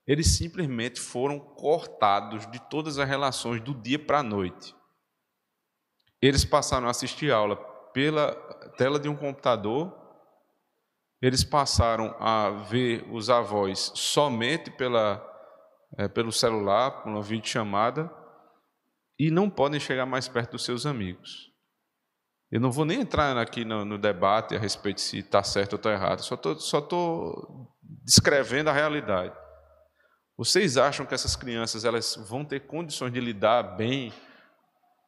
eles 0.06 0.36
simplesmente 0.36 1.00
foram 1.00 1.38
cortados 1.38 2.48
de 2.50 2.60
todas 2.70 2.98
as 2.98 3.08
relações 3.08 3.60
do 3.60 3.74
dia 3.74 3.98
para 3.98 4.20
a 4.20 4.22
noite. 4.22 4.74
Eles 6.22 6.44
passaram 6.44 6.86
a 6.86 6.90
assistir 6.90 7.32
aula 7.32 7.56
pela 7.92 8.32
tela 8.76 9.00
de 9.00 9.08
um 9.08 9.16
computador, 9.16 9.92
eles 11.20 11.42
passaram 11.42 12.14
a 12.20 12.50
ver 12.50 13.04
os 13.10 13.28
avós 13.30 13.90
somente 13.94 14.70
pela, 14.70 15.24
é, 15.96 16.06
pelo 16.06 16.30
celular, 16.30 17.02
por 17.02 17.08
uma 17.08 17.22
videochamada, 17.22 18.10
e 19.18 19.30
não 19.30 19.48
podem 19.48 19.80
chegar 19.80 20.06
mais 20.06 20.28
perto 20.28 20.52
dos 20.52 20.64
seus 20.64 20.84
amigos. 20.86 21.50
Eu 22.50 22.60
não 22.60 22.70
vou 22.70 22.84
nem 22.84 23.00
entrar 23.00 23.36
aqui 23.38 23.64
no, 23.64 23.84
no 23.84 23.98
debate 23.98 24.54
a 24.54 24.58
respeito 24.58 25.00
se 25.00 25.18
está 25.18 25.42
certo 25.42 25.72
ou 25.72 25.76
está 25.78 25.90
errado, 25.90 26.22
só 26.22 26.34
estou 26.36 26.60
só 26.60 26.80
tô 26.80 27.66
descrevendo 28.04 28.70
a 28.70 28.72
realidade. 28.72 29.34
Vocês 30.36 30.76
acham 30.76 31.06
que 31.06 31.14
essas 31.14 31.34
crianças 31.34 31.84
elas 31.84 32.14
vão 32.28 32.44
ter 32.44 32.66
condições 32.66 33.12
de 33.12 33.20
lidar 33.20 33.62
bem 33.76 34.12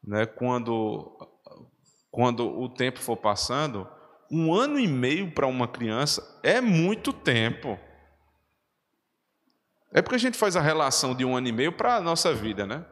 né, 0.03 0.25
quando, 0.25 1.17
quando 2.11 2.49
o 2.49 2.69
tempo 2.69 2.99
for 2.99 3.17
passando? 3.17 3.87
Um 4.31 4.55
ano 4.55 4.79
e 4.79 4.89
meio 4.89 5.33
para 5.33 5.47
uma 5.47 5.69
criança 5.69 6.41
é 6.43 6.61
muito 6.61 7.13
tempo. 7.13 7.79
É 9.93 10.01
porque 10.01 10.17
a 10.17 10.21
gente 10.21 10.37
faz 10.37 10.57
a 10.57 10.61
relação 10.61 11.15
de 11.15 11.25
um 11.25 11.37
ano 11.37 11.49
e 11.49 11.53
meio 11.53 11.73
para 11.73 11.97
a 11.97 12.01
nossa 12.01 12.33
vida, 12.35 12.67
né? 12.67 12.85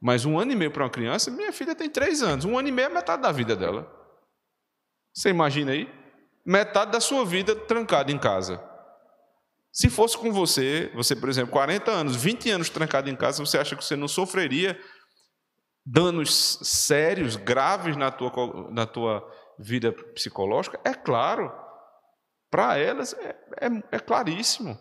Mas 0.00 0.24
um 0.24 0.38
ano 0.38 0.52
e 0.52 0.56
meio 0.56 0.70
para 0.70 0.84
uma 0.84 0.90
criança, 0.90 1.30
minha 1.30 1.52
filha 1.52 1.74
tem 1.74 1.90
três 1.90 2.22
anos. 2.22 2.44
Um 2.44 2.58
ano 2.58 2.68
e 2.68 2.72
meio 2.72 2.86
é 2.86 2.94
metade 2.94 3.22
da 3.22 3.32
vida 3.32 3.56
dela. 3.56 3.90
Você 5.12 5.30
imagina 5.30 5.72
aí? 5.72 5.92
Metade 6.44 6.92
da 6.92 7.00
sua 7.00 7.24
vida 7.24 7.54
trancada 7.54 8.12
em 8.12 8.18
casa. 8.18 8.62
Se 9.72 9.88
fosse 9.90 10.16
com 10.16 10.32
você, 10.32 10.90
você, 10.94 11.14
por 11.14 11.28
exemplo, 11.28 11.52
40 11.52 11.90
anos, 11.90 12.16
20 12.16 12.50
anos 12.50 12.70
trancado 12.70 13.08
em 13.08 13.16
casa, 13.16 13.44
você 13.44 13.58
acha 13.58 13.76
que 13.76 13.84
você 13.84 13.96
não 13.96 14.08
sofreria 14.08 14.78
danos 15.84 16.58
sérios, 16.62 17.36
graves 17.36 17.96
na 17.96 18.10
tua, 18.10 18.70
na 18.70 18.86
tua 18.86 19.22
vida 19.58 19.92
psicológica? 20.14 20.80
É 20.84 20.94
claro. 20.94 21.52
Para 22.50 22.78
elas 22.78 23.12
é, 23.14 23.36
é, 23.60 23.96
é 23.96 23.98
claríssimo. 23.98 24.78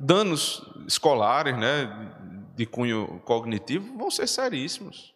Danos 0.00 0.62
escolares, 0.86 1.56
né? 1.56 2.16
de 2.58 2.66
cunho 2.66 3.20
cognitivo 3.20 3.96
vão 3.96 4.10
ser 4.10 4.26
seríssimos. 4.26 5.14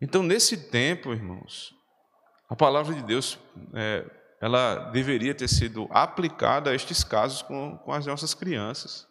Então, 0.00 0.22
nesse 0.22 0.70
tempo, 0.70 1.12
irmãos, 1.12 1.74
a 2.48 2.56
palavra 2.56 2.94
de 2.94 3.02
Deus 3.02 3.38
é, 3.74 4.02
ela 4.40 4.90
deveria 4.90 5.34
ter 5.34 5.48
sido 5.48 5.86
aplicada 5.90 6.70
a 6.70 6.74
estes 6.74 7.04
casos 7.04 7.42
com, 7.42 7.76
com 7.76 7.92
as 7.92 8.06
nossas 8.06 8.32
crianças. 8.32 9.06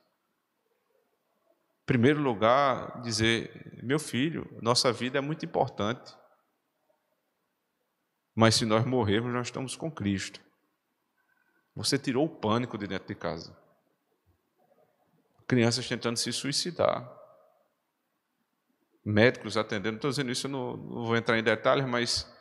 Em 1.84 1.86
primeiro 1.86 2.20
lugar, 2.20 3.00
dizer: 3.02 3.80
meu 3.84 4.00
filho, 4.00 4.50
nossa 4.60 4.92
vida 4.92 5.20
é 5.20 5.22
muito 5.22 5.46
importante. 5.46 6.18
Mas 8.36 8.56
se 8.56 8.66
nós 8.66 8.86
morrermos, 8.86 9.32
nós 9.32 9.48
estamos 9.48 9.76
com 9.76 9.92
Cristo. 9.92 10.42
Você 11.76 12.00
tirou 12.00 12.26
o 12.26 12.40
pânico 12.40 12.78
de 12.78 12.88
dentro 12.88 13.08
de 13.08 13.16
casa. 13.16 13.56
Crianças 15.48 15.88
tentando 15.88 16.18
se 16.18 16.32
suicidar. 16.34 17.08
Médicos 19.06 19.58
atendendo. 19.58 19.98
Estou 19.98 20.10
dizendo 20.10 20.32
isso, 20.32 20.48
eu 20.48 20.52
não, 20.52 20.78
não 20.78 21.06
vou 21.06 21.16
entrar 21.16 21.38
em 21.38 21.44
detalhes, 21.44 21.86
mas 21.86 22.32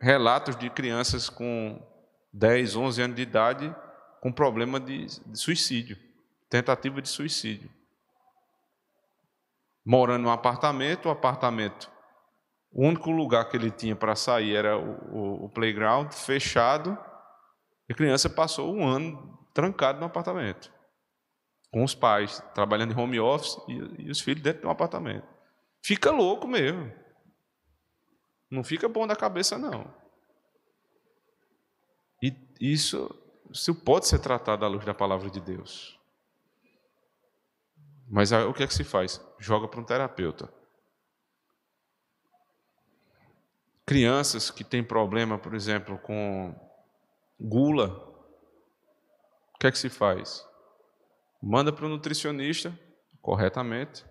relatos 0.00 0.56
de 0.56 0.68
crianças 0.70 1.28
com 1.28 1.80
10, 2.36 2.76
11 2.76 3.02
anos 3.02 3.16
de 3.16 3.22
idade 3.22 3.74
com 4.20 4.30
problema 4.30 4.78
de, 4.78 5.06
de 5.06 5.38
suicídio, 5.38 5.96
tentativa 6.50 7.00
de 7.00 7.08
suicídio. 7.08 7.70
Morando 9.82 10.24
num 10.24 10.30
apartamento, 10.30 11.06
o 11.06 11.10
apartamento, 11.10 11.90
o 12.70 12.86
único 12.86 13.10
lugar 13.10 13.48
que 13.48 13.56
ele 13.56 13.70
tinha 13.70 13.96
para 13.96 14.14
sair 14.14 14.54
era 14.54 14.76
o, 14.76 15.16
o, 15.16 15.44
o 15.46 15.48
playground 15.48 16.12
fechado, 16.12 16.98
e 17.88 17.94
a 17.94 17.96
criança 17.96 18.28
passou 18.28 18.74
um 18.74 18.86
ano 18.86 19.38
trancado 19.54 19.98
no 19.98 20.04
apartamento, 20.04 20.70
com 21.70 21.82
os 21.82 21.94
pais, 21.94 22.42
trabalhando 22.54 22.92
em 22.92 23.00
home 23.00 23.18
office 23.18 23.56
e, 23.66 24.02
e 24.02 24.10
os 24.10 24.20
filhos 24.20 24.42
dentro 24.42 24.60
de 24.60 24.66
um 24.66 24.70
apartamento. 24.70 25.26
Fica 25.82 26.10
louco 26.10 26.46
mesmo. 26.46 26.92
Não 28.50 28.62
fica 28.62 28.88
bom 28.88 29.06
da 29.06 29.16
cabeça, 29.16 29.56
não. 29.56 30.05
Isso, 32.60 33.14
isso 33.50 33.74
pode 33.74 34.06
ser 34.06 34.18
tratado 34.18 34.64
à 34.64 34.68
luz 34.68 34.84
da 34.84 34.94
palavra 34.94 35.30
de 35.30 35.40
Deus. 35.40 35.98
Mas 38.08 38.30
o 38.32 38.52
que 38.52 38.62
é 38.62 38.66
que 38.66 38.74
se 38.74 38.84
faz? 38.84 39.20
Joga 39.38 39.66
para 39.66 39.80
um 39.80 39.84
terapeuta. 39.84 40.52
Crianças 43.84 44.50
que 44.50 44.64
têm 44.64 44.82
problema, 44.82 45.38
por 45.38 45.54
exemplo, 45.54 45.98
com 45.98 46.54
gula, 47.38 47.88
o 49.54 49.58
que 49.58 49.66
é 49.66 49.70
que 49.70 49.78
se 49.78 49.88
faz? 49.88 50.44
Manda 51.42 51.72
para 51.72 51.86
o 51.86 51.88
nutricionista, 51.88 52.76
corretamente, 53.20 54.04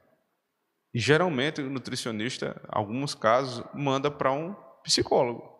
e 0.93 0.99
geralmente 0.99 1.61
o 1.61 1.69
nutricionista, 1.69 2.61
em 2.63 2.69
alguns 2.69 3.13
casos, 3.13 3.65
manda 3.73 4.09
para 4.09 4.31
um 4.31 4.53
psicólogo. 4.81 5.53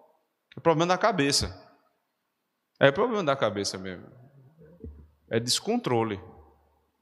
É 0.56 0.62
problema 0.62 0.94
da 0.94 0.98
cabeça. 0.98 1.65
É 2.80 2.92
problema 2.92 3.24
da 3.24 3.36
cabeça 3.36 3.78
mesmo. 3.78 4.08
É 5.30 5.40
descontrole. 5.40 6.20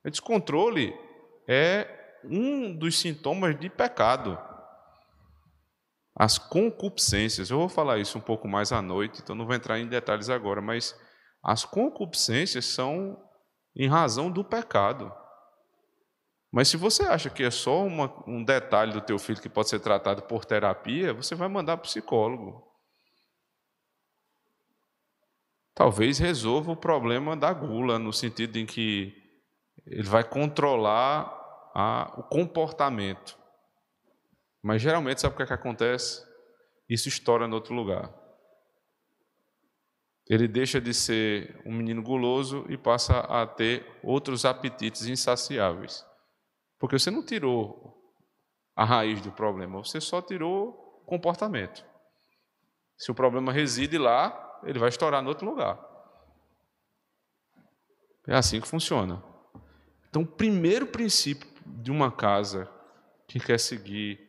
É 0.03 0.09
descontrole 0.09 0.93
é 1.47 2.19
um 2.23 2.75
dos 2.75 2.99
sintomas 2.99 3.59
de 3.59 3.69
pecado. 3.69 4.37
As 6.15 6.37
concupiscências, 6.37 7.49
eu 7.49 7.57
vou 7.57 7.69
falar 7.69 7.97
isso 7.97 8.17
um 8.17 8.21
pouco 8.21 8.47
mais 8.47 8.71
à 8.71 8.81
noite, 8.81 9.21
então 9.21 9.35
não 9.35 9.45
vou 9.45 9.55
entrar 9.55 9.79
em 9.79 9.87
detalhes 9.87 10.29
agora, 10.29 10.61
mas 10.61 10.95
as 11.43 11.65
concupiscências 11.65 12.65
são 12.65 13.17
em 13.75 13.87
razão 13.87 14.31
do 14.31 14.43
pecado. 14.43 15.11
Mas 16.51 16.67
se 16.67 16.77
você 16.77 17.03
acha 17.03 17.31
que 17.31 17.43
é 17.43 17.49
só 17.49 17.83
uma, 17.83 18.13
um 18.27 18.43
detalhe 18.43 18.93
do 18.93 19.01
teu 19.01 19.17
filho 19.17 19.41
que 19.41 19.49
pode 19.49 19.69
ser 19.69 19.79
tratado 19.79 20.21
por 20.21 20.45
terapia, 20.45 21.11
você 21.11 21.33
vai 21.33 21.47
mandar 21.47 21.77
para 21.77 21.85
o 21.85 21.87
psicólogo. 21.87 22.72
Talvez 25.75 26.19
resolva 26.19 26.71
o 26.71 26.77
problema 26.77 27.35
da 27.35 27.51
gula, 27.51 27.97
no 27.97 28.13
sentido 28.13 28.57
em 28.57 28.65
que 28.65 29.13
ele 29.85 30.07
vai 30.07 30.23
controlar 30.23 31.25
a, 31.73 32.13
o 32.17 32.23
comportamento. 32.23 33.37
Mas 34.61 34.81
geralmente, 34.81 35.21
sabe 35.21 35.33
o 35.33 35.37
que, 35.37 35.43
é 35.43 35.47
que 35.47 35.53
acontece? 35.53 36.23
Isso 36.87 37.07
estoura 37.07 37.47
em 37.47 37.53
outro 37.53 37.73
lugar. 37.73 38.13
Ele 40.29 40.47
deixa 40.47 40.79
de 40.79 40.93
ser 40.93 41.61
um 41.65 41.73
menino 41.73 42.01
guloso 42.01 42.65
e 42.69 42.77
passa 42.77 43.19
a 43.19 43.45
ter 43.45 43.85
outros 44.01 44.45
apetites 44.45 45.05
insaciáveis. 45.05 46.05
Porque 46.79 46.97
você 46.97 47.11
não 47.11 47.25
tirou 47.25 47.99
a 48.75 48.85
raiz 48.85 49.21
do 49.21 49.31
problema, 49.31 49.83
você 49.83 49.99
só 49.99 50.21
tirou 50.21 50.69
o 51.01 51.05
comportamento. 51.05 51.85
Se 52.97 53.11
o 53.11 53.15
problema 53.15 53.51
reside 53.51 53.97
lá, 53.97 54.42
ele 54.65 54.79
vai 54.79 54.89
estourar 54.89 55.23
em 55.23 55.27
outro 55.27 55.45
lugar. 55.45 55.79
É 58.27 58.35
assim 58.35 58.61
que 58.61 58.67
funciona. 58.67 59.21
Então, 60.09 60.21
o 60.21 60.27
primeiro 60.27 60.87
princípio 60.87 61.47
de 61.65 61.91
uma 61.91 62.11
casa 62.11 62.69
que 63.27 63.39
quer 63.39 63.59
seguir 63.59 64.19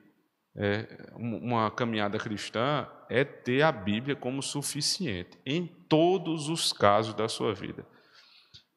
é, 0.57 0.87
uma 1.15 1.71
caminhada 1.71 2.19
cristã 2.19 2.89
é 3.09 3.25
ter 3.25 3.63
a 3.63 3.73
Bíblia 3.73 4.17
como 4.17 4.43
suficiente 4.43 5.39
em 5.45 5.67
todos 5.89 6.49
os 6.49 6.73
casos 6.73 7.15
da 7.15 7.29
sua 7.29 7.53
vida. 7.53 7.87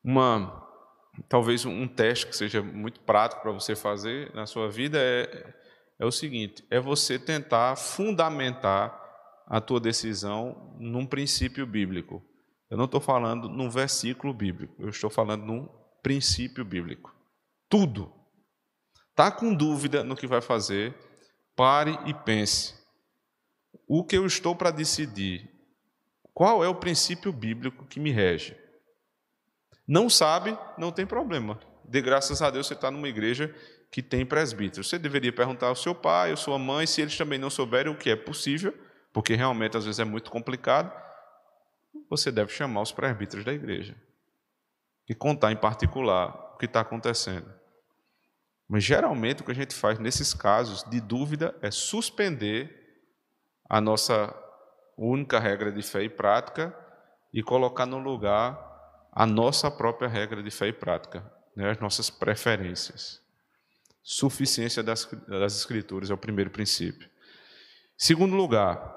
Uma 0.04 0.66
talvez 1.28 1.66
um 1.66 1.88
teste 1.88 2.28
que 2.28 2.36
seja 2.36 2.62
muito 2.62 3.00
prático 3.00 3.42
para 3.42 3.52
você 3.52 3.76
fazer 3.76 4.34
na 4.34 4.46
sua 4.46 4.70
vida 4.70 4.98
é, 5.00 5.54
é 6.00 6.06
o 6.06 6.12
seguinte: 6.12 6.64
é 6.70 6.80
você 6.80 7.18
tentar 7.18 7.76
fundamentar 7.76 9.07
a 9.48 9.62
tua 9.62 9.80
decisão 9.80 10.76
num 10.78 11.06
princípio 11.06 11.66
bíblico. 11.66 12.22
Eu 12.70 12.78
não 12.78 12.86
estou 12.86 13.00
falando 13.00 13.48
num 13.48 13.70
versículo 13.70 14.34
bíblico, 14.34 14.76
eu 14.80 14.90
estou 14.90 15.10
falando 15.10 15.46
num 15.46 15.70
princípio 16.04 16.66
bíblico. 16.66 17.16
Tudo. 17.70 18.14
Está 19.10 19.32
com 19.32 19.54
dúvida 19.54 20.04
no 20.04 20.16
que 20.16 20.28
vai 20.28 20.42
fazer? 20.42 20.94
Pare 21.56 21.98
e 22.06 22.14
pense. 22.14 22.76
O 23.88 24.04
que 24.04 24.18
eu 24.18 24.26
estou 24.26 24.56
para 24.56 24.70
decidir? 24.70 25.50
Qual 26.34 26.64
é 26.64 26.68
o 26.68 26.76
princípio 26.76 27.32
bíblico 27.32 27.86
que 27.86 28.00
me 28.00 28.12
rege? 28.12 28.56
Não 29.88 30.10
sabe, 30.10 30.58
não 30.78 30.92
tem 30.92 31.06
problema. 31.06 31.60
De 31.86 32.02
graças 32.02 32.42
a 32.42 32.50
Deus 32.50 32.68
você 32.68 32.74
está 32.74 32.92
numa 32.92 33.08
igreja 33.08 33.56
que 33.90 34.04
tem 34.04 34.26
presbítero. 34.26 34.84
Você 34.84 35.00
deveria 35.00 35.32
perguntar 35.32 35.68
ao 35.68 35.76
seu 35.76 35.96
pai, 35.96 36.34
à 36.34 36.36
sua 36.36 36.60
mãe, 36.60 36.86
se 36.86 37.02
eles 37.02 37.18
também 37.18 37.40
não 37.40 37.50
souberem 37.50 37.92
o 37.92 37.98
que 37.98 38.10
é 38.10 38.16
possível, 38.16 38.78
porque 39.18 39.34
realmente 39.34 39.76
às 39.76 39.84
vezes 39.84 39.98
é 39.98 40.06
muito 40.06 40.30
complicado, 40.30 40.94
você 42.08 42.32
deve 42.32 42.52
chamar 42.52 42.82
os 42.82 42.92
presbíteros 42.92 43.44
da 43.44 43.52
igreja 43.52 43.96
e 45.10 45.16
contar 45.16 45.52
em 45.52 45.56
particular 45.56 46.54
o 46.54 46.58
que 46.60 46.66
está 46.68 46.82
acontecendo. 46.82 47.52
Mas 48.70 48.84
geralmente 48.84 49.42
o 49.42 49.44
que 49.44 49.50
a 49.50 49.56
gente 49.56 49.74
faz 49.74 49.98
nesses 49.98 50.36
casos 50.36 50.84
de 50.84 51.02
dúvida 51.02 51.56
é 51.64 51.72
suspender 51.72 52.70
a 53.68 53.82
nossa 53.82 54.32
única 54.96 55.40
regra 55.40 55.72
de 55.72 55.82
fé 55.82 56.04
e 56.04 56.10
prática 56.10 56.78
e 57.34 57.42
colocar 57.42 57.88
no 57.88 57.98
lugar 57.98 58.56
a 59.12 59.26
nossa 59.26 59.72
própria 59.72 60.08
regra 60.08 60.44
de 60.44 60.52
fé 60.52 60.68
e 60.68 60.74
prática, 60.74 61.26
né, 61.56 61.72
as 61.72 61.80
nossas 61.80 62.12
preferências. 62.12 63.20
Suficiência 64.04 64.84
das, 64.84 65.06
das 65.28 65.58
Escrituras 65.58 66.12
é 66.12 66.14
o 66.14 66.18
primeiro 66.20 66.52
princípio. 66.52 67.10
Segundo 67.98 68.36
lugar, 68.36 68.96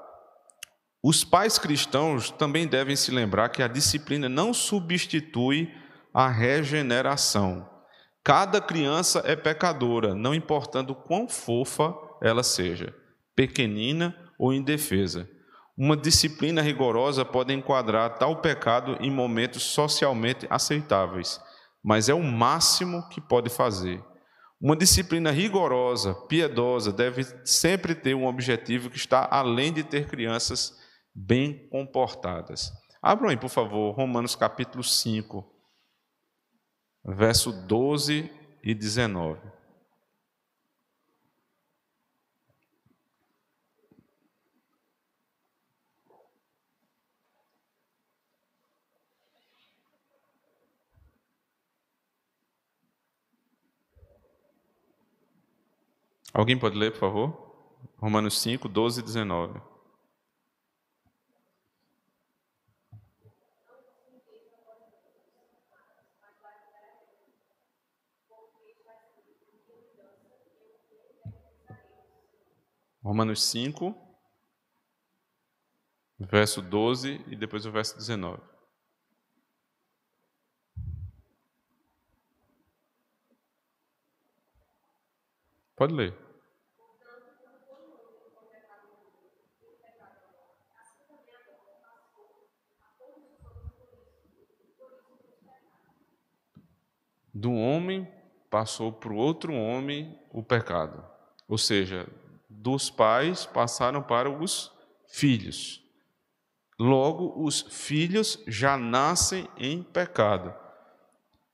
os 1.03 1.23
pais 1.23 1.57
cristãos 1.57 2.29
também 2.29 2.67
devem 2.67 2.95
se 2.95 3.09
lembrar 3.09 3.49
que 3.49 3.63
a 3.63 3.67
disciplina 3.67 4.29
não 4.29 4.53
substitui 4.53 5.73
a 6.13 6.27
regeneração. 6.27 7.67
Cada 8.23 8.61
criança 8.61 9.23
é 9.25 9.35
pecadora, 9.35 10.13
não 10.13 10.35
importando 10.35 10.93
quão 10.93 11.27
fofa 11.27 11.91
ela 12.21 12.43
seja, 12.43 12.93
pequenina 13.35 14.15
ou 14.37 14.53
indefesa. 14.53 15.27
Uma 15.75 15.97
disciplina 15.97 16.61
rigorosa 16.61 17.25
pode 17.25 17.51
enquadrar 17.51 18.19
tal 18.19 18.35
pecado 18.39 18.95
em 18.99 19.09
momentos 19.09 19.63
socialmente 19.63 20.45
aceitáveis, 20.51 21.41
mas 21.83 22.09
é 22.09 22.13
o 22.13 22.21
máximo 22.21 23.09
que 23.09 23.19
pode 23.19 23.49
fazer. 23.49 24.03
Uma 24.61 24.75
disciplina 24.75 25.31
rigorosa, 25.31 26.13
piedosa, 26.13 26.93
deve 26.93 27.25
sempre 27.43 27.95
ter 27.95 28.13
um 28.13 28.27
objetivo 28.27 28.91
que 28.91 28.97
está 28.97 29.27
além 29.31 29.73
de 29.73 29.83
ter 29.83 30.05
crianças 30.05 30.79
bem 31.13 31.67
comportadas. 31.69 32.71
Abram 33.01 33.29
aí, 33.29 33.37
por 33.37 33.49
favor, 33.49 33.91
Romanos 33.91 34.35
capítulo 34.35 34.83
5, 34.83 35.45
verso 37.03 37.51
12 37.65 38.31
e 38.63 38.73
19. 38.73 39.39
Alguém 56.33 56.57
pode 56.57 56.77
ler, 56.77 56.91
por 56.91 56.99
favor? 56.99 57.51
Romanos 57.97 58.39
5, 58.39 58.69
12 58.69 59.01
e 59.01 59.03
19. 59.03 59.70
Romanos 73.03 73.43
5, 73.45 73.95
verso 76.19 76.61
12 76.61 77.23
e 77.27 77.35
depois 77.35 77.65
o 77.65 77.71
verso 77.71 77.97
19. 77.97 78.41
Pode 85.75 85.95
ler. 85.95 86.15
Do 97.33 97.51
homem 97.51 98.05
passou 98.49 98.91
para 98.91 99.11
o 99.11 99.15
outro 99.15 99.53
homem 99.53 100.19
o 100.29 100.43
pecado. 100.43 101.03
Ou 101.47 101.57
seja, 101.57 102.05
dos 102.61 102.91
pais 102.91 103.45
passaram 103.45 104.03
para 104.03 104.29
os 104.29 104.71
filhos. 105.07 105.83
Logo, 106.79 107.43
os 107.43 107.61
filhos 107.61 108.43
já 108.47 108.77
nascem 108.77 109.47
em 109.57 109.81
pecado. 109.81 110.53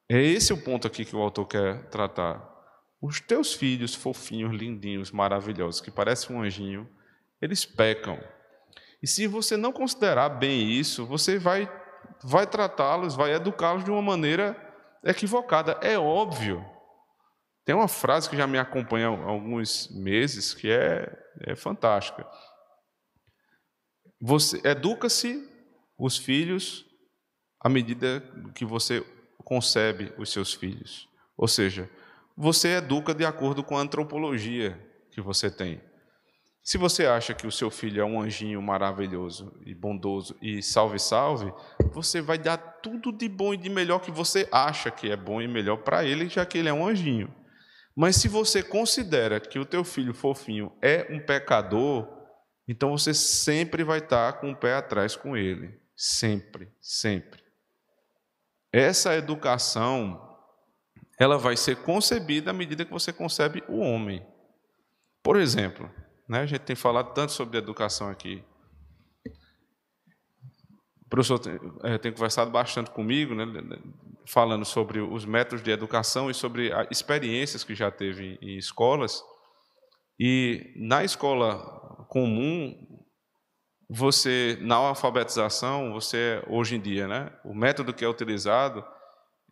É 0.09 0.21
esse 0.21 0.53
o 0.53 0.61
ponto 0.61 0.85
aqui 0.85 1.05
que 1.05 1.15
o 1.15 1.21
autor 1.21 1.45
quer 1.45 1.89
tratar. 1.89 2.41
Os 3.01 3.21
teus 3.21 3.53
filhos 3.53 3.95
fofinhos, 3.95 4.53
lindinhos, 4.53 5.11
maravilhosos, 5.11 5.81
que 5.81 5.91
parecem 5.91 6.35
um 6.35 6.41
anjinho, 6.41 6.89
eles 7.41 7.65
pecam. 7.65 8.19
E 9.01 9.07
se 9.07 9.27
você 9.27 9.55
não 9.55 9.71
considerar 9.71 10.29
bem 10.29 10.69
isso, 10.69 11.05
você 11.05 11.37
vai, 11.37 11.71
vai 12.23 12.47
tratá-los, 12.47 13.15
vai 13.15 13.33
educá-los 13.33 13.83
de 13.83 13.91
uma 13.91 14.01
maneira 14.01 14.55
equivocada. 15.03 15.77
É 15.81 15.97
óbvio. 15.97 16.65
Tem 17.67 17.75
uma 17.75 17.89
frase 17.89 18.29
que 18.29 18.37
já 18.37 18.47
me 18.47 18.57
acompanha 18.57 19.09
há 19.09 19.29
alguns 19.29 19.89
meses 19.89 20.53
que 20.53 20.71
é, 20.71 21.13
é 21.41 21.53
fantástica. 21.53 22.25
Você 24.21 24.61
educa-se 24.65 25.45
os 25.99 26.15
filhos 26.17 26.85
à 27.59 27.67
medida 27.67 28.23
que 28.55 28.63
você 28.63 29.05
concebe 29.43 30.13
os 30.17 30.31
seus 30.31 30.53
filhos. 30.53 31.09
Ou 31.35 31.45
seja, 31.45 31.89
você 32.37 32.77
educa 32.77 33.13
de 33.13 33.25
acordo 33.25 33.61
com 33.61 33.77
a 33.77 33.81
antropologia 33.81 34.79
que 35.11 35.19
você 35.19 35.51
tem. 35.51 35.81
Se 36.63 36.77
você 36.77 37.05
acha 37.05 37.33
que 37.33 37.45
o 37.45 37.51
seu 37.51 37.69
filho 37.69 37.99
é 37.99 38.05
um 38.05 38.21
anjinho 38.21 38.61
maravilhoso 38.61 39.53
e 39.65 39.75
bondoso 39.75 40.37
e 40.41 40.63
salve, 40.63 40.99
salve, 40.99 41.51
você 41.91 42.21
vai 42.21 42.37
dar 42.37 42.55
tudo 42.57 43.11
de 43.11 43.27
bom 43.27 43.53
e 43.53 43.57
de 43.57 43.69
melhor 43.69 43.99
que 43.99 44.09
você 44.09 44.47
acha 44.53 44.89
que 44.89 45.11
é 45.11 45.17
bom 45.17 45.41
e 45.41 45.49
melhor 45.49 45.79
para 45.79 46.05
ele, 46.05 46.29
já 46.29 46.45
que 46.45 46.57
ele 46.57 46.69
é 46.69 46.73
um 46.73 46.87
anjinho. 46.87 47.29
Mas 47.99 48.17
se 48.17 48.27
você 48.27 48.61
considera 48.61 49.39
que 49.39 49.57
o 49.57 49.65
teu 49.65 49.83
filho 49.83 50.13
fofinho 50.13 50.71
é 50.83 51.07
um 51.09 51.19
pecador, 51.19 52.07
então 52.67 52.91
você 52.91 53.11
sempre 53.11 53.83
vai 53.83 53.97
estar 53.97 54.33
com 54.33 54.51
o 54.51 54.55
pé 54.55 54.75
atrás 54.75 55.15
com 55.15 55.35
ele. 55.35 55.81
Sempre, 55.95 56.71
sempre. 56.79 57.41
Essa 58.71 59.15
educação 59.15 60.23
ela 61.19 61.39
vai 61.39 61.57
ser 61.57 61.77
concebida 61.77 62.51
à 62.51 62.53
medida 62.53 62.85
que 62.85 62.91
você 62.91 63.11
concebe 63.11 63.63
o 63.67 63.79
homem. 63.79 64.23
Por 65.23 65.35
exemplo, 65.35 65.89
né, 66.29 66.41
a 66.41 66.45
gente 66.45 66.61
tem 66.61 66.75
falado 66.75 67.15
tanto 67.15 67.31
sobre 67.31 67.57
educação 67.57 68.11
aqui. 68.11 68.43
O 71.07 71.09
professor 71.09 71.39
tem, 71.39 71.57
é, 71.83 71.97
tem 71.97 72.11
conversado 72.11 72.51
bastante 72.51 72.91
comigo, 72.91 73.33
né, 73.33 73.45
falando 74.25 74.65
sobre 74.65 74.99
os 74.99 75.25
métodos 75.25 75.63
de 75.63 75.71
educação 75.71 76.29
e 76.29 76.33
sobre 76.33 76.69
experiências 76.91 77.63
que 77.63 77.73
já 77.73 77.89
teve 77.89 78.37
em 78.41 78.57
escolas. 78.57 79.23
E 80.19 80.73
na 80.75 81.05
escola 81.05 82.05
comum, 82.09 82.75
você, 83.89 84.57
na 84.59 84.75
alfabetização, 84.75 85.93
você, 85.93 86.43
hoje 86.45 86.75
em 86.75 86.81
dia, 86.81 87.07
né, 87.07 87.31
o 87.45 87.55
método 87.55 87.93
que 87.93 88.03
é 88.03 88.09
utilizado 88.09 88.85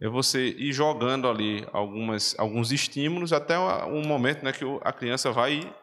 é 0.01 0.09
você 0.09 0.49
ir 0.49 0.73
jogando 0.73 1.25
ali 1.29 1.65
algumas, 1.71 2.37
alguns 2.37 2.73
estímulos 2.73 3.31
até 3.31 3.57
um 3.57 4.05
momento 4.05 4.43
né, 4.43 4.51
que 4.51 4.65
a 4.81 4.91
criança 4.91 5.31
vai 5.31 5.73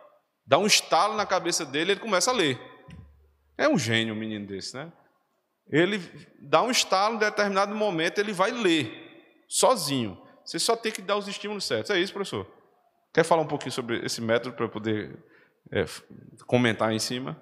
dar 0.46 0.58
um 0.58 0.66
estalo 0.66 1.16
na 1.16 1.24
cabeça 1.24 1.64
dele 1.64 1.92
e 1.92 1.94
ele 1.94 2.00
começa 2.00 2.30
a 2.30 2.34
ler. 2.34 2.60
É 3.56 3.66
um 3.66 3.78
gênio 3.78 4.12
um 4.12 4.18
menino 4.18 4.46
desse, 4.46 4.76
né? 4.76 4.92
Ele 5.68 6.00
dá 6.40 6.62
um 6.62 6.70
estalo 6.70 7.16
em 7.16 7.18
determinado 7.18 7.74
momento, 7.74 8.18
ele 8.18 8.32
vai 8.32 8.50
ler, 8.50 9.44
sozinho. 9.48 10.20
Você 10.44 10.58
só 10.58 10.76
tem 10.76 10.92
que 10.92 11.00
dar 11.00 11.16
os 11.16 11.28
estímulos 11.28 11.64
certos. 11.64 11.90
É 11.90 11.98
isso, 11.98 12.12
professor? 12.12 12.46
Quer 13.12 13.24
falar 13.24 13.42
um 13.42 13.46
pouquinho 13.46 13.72
sobre 13.72 14.04
esse 14.04 14.20
método 14.20 14.56
para 14.56 14.68
poder 14.68 15.16
é, 15.70 15.84
comentar 16.46 16.92
em 16.92 16.98
cima? 16.98 17.40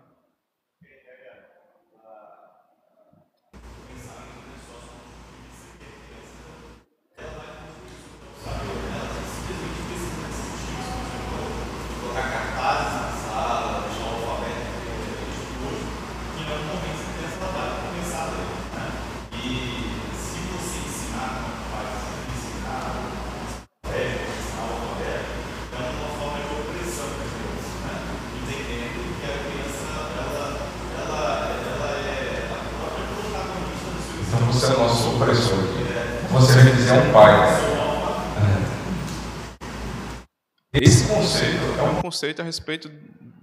Conceito 42.03 42.41
a 42.41 42.45
respeito 42.45 42.91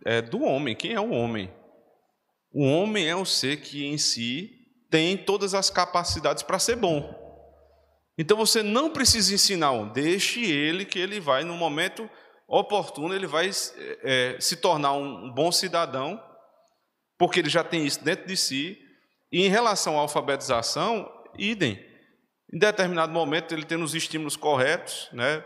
é, 0.06 0.21
do 0.21 0.41
homem. 0.41 0.76
Quem 0.76 0.93
é 0.93 1.00
o 1.00 1.12
homem? 1.12 1.54
O 2.52 2.63
homem 2.63 3.08
é 3.08 3.15
o 3.15 3.26
ser 3.26 3.58
que 3.58 3.86
em 3.86 3.97
si 3.97 4.52
tem 4.89 5.17
todas 5.17 5.54
as 5.54 5.69
capacidades 5.69 6.43
para 6.43 6.60
ser 6.60 6.76
bom. 6.76 7.15
Então 8.17 8.36
você 8.36 8.63
não 8.63 8.89
precisa 8.89 9.34
ensinar 9.34 9.71
um, 9.71 9.88
deixe 9.88 10.43
ele 10.43 10.86
que 10.86 10.97
ele 10.97 11.19
vai, 11.19 11.43
no 11.43 11.56
momento 11.56 12.10
oportuno, 12.47 13.13
ele 13.13 13.28
vai 13.28 13.50
é, 14.04 14.38
se 14.39 14.56
tornar 14.56 14.93
um 14.93 15.32
bom 15.32 15.52
cidadão, 15.52 16.21
porque 17.17 17.39
ele 17.39 17.50
já 17.50 17.63
tem 17.63 17.86
isso 17.86 18.04
dentro 18.04 18.28
de 18.28 18.36
si. 18.36 18.78
E 19.32 19.45
em 19.45 19.50
relação 19.50 19.97
à 19.97 20.02
alfabetização, 20.02 21.12
idem. 21.38 21.86
Em 22.52 22.58
determinado 22.58 23.12
momento, 23.12 23.54
ele 23.54 23.65
tem 23.65 23.82
os 23.82 23.93
estímulos 23.93 24.38
corretos, 24.38 25.10
né? 25.12 25.43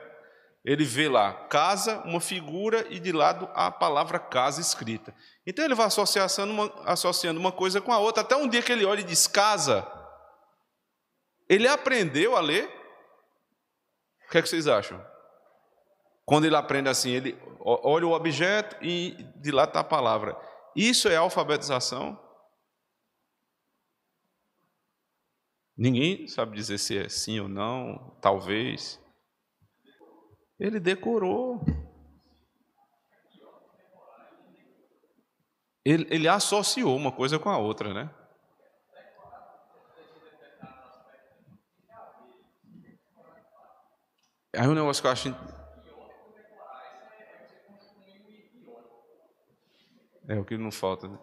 Ele 0.64 0.86
vê 0.86 1.10
lá 1.10 1.34
casa, 1.48 2.02
uma 2.02 2.22
figura 2.22 2.86
e 2.90 3.00
de 3.00 3.12
lado 3.12 3.50
a 3.54 3.72
palavra 3.72 4.20
casa 4.20 4.62
escrita. 4.62 5.14
Então 5.46 5.66
ele 5.66 5.74
vai 5.74 5.88
associando 5.88 6.54
uma, 6.54 6.72
associando 6.86 7.40
uma 7.40 7.52
coisa 7.52 7.82
com 7.82 7.92
a 7.92 7.98
outra, 7.98 8.22
até 8.22 8.36
um 8.36 8.48
dia 8.48 8.62
que 8.62 8.72
ele 8.72 8.86
olha 8.86 9.02
e 9.02 9.04
diz 9.04 9.26
casa. 9.26 9.88
Ele 11.50 11.68
aprendeu 11.68 12.36
a 12.36 12.42
ler? 12.42 12.66
O 14.28 14.32
que, 14.32 14.38
é 14.38 14.42
que 14.42 14.48
vocês 14.48 14.68
acham? 14.68 15.04
Quando 16.24 16.46
ele 16.46 16.56
aprende 16.56 16.88
assim, 16.88 17.10
ele 17.10 17.38
olha 17.60 18.06
o 18.06 18.12
objeto 18.12 18.78
e 18.82 19.12
de 19.36 19.52
lá 19.52 19.64
está 19.64 19.80
a 19.80 19.84
palavra. 19.84 20.38
Isso 20.76 21.10
é 21.10 21.16
alfabetização? 21.16 22.18
Ninguém 25.76 26.28
sabe 26.28 26.56
dizer 26.56 26.78
se 26.78 26.96
é 26.96 27.10
sim 27.10 27.40
ou 27.40 27.50
não, 27.50 28.16
talvez. 28.22 29.01
Ele 30.62 30.80
decorou. 30.80 31.60
Ele, 35.84 36.06
ele 36.12 36.28
associou 36.28 36.96
uma 36.96 37.12
coisa 37.12 37.40
com 37.40 37.50
a 37.50 37.58
outra, 37.58 37.92
né? 37.92 38.14
Aí 44.56 44.68
um 44.68 44.76
negócio 44.76 45.02
que 45.02 45.08
eu 45.08 45.12
acho. 45.12 45.36
É 50.28 50.38
o 50.38 50.46
que 50.46 50.56
não 50.60 50.72
falta. 50.72 51.08
Né? 51.08 51.18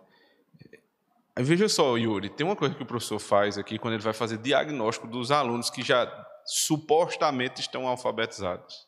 Veja 1.37 1.69
só, 1.69 1.97
Yuri, 1.97 2.29
tem 2.29 2.45
uma 2.45 2.57
coisa 2.57 2.75
que 2.75 2.83
o 2.83 2.87
professor 2.87 3.21
faz 3.21 3.57
aqui 3.57 3.79
quando 3.79 3.95
ele 3.95 4.03
vai 4.03 4.13
fazer 4.13 4.39
diagnóstico 4.39 5.07
dos 5.07 5.31
alunos 5.31 5.71
que 5.71 5.85
já 5.85 6.27
supostamente 6.45 7.61
estão 7.61 7.87
alfabetizados. 7.87 8.88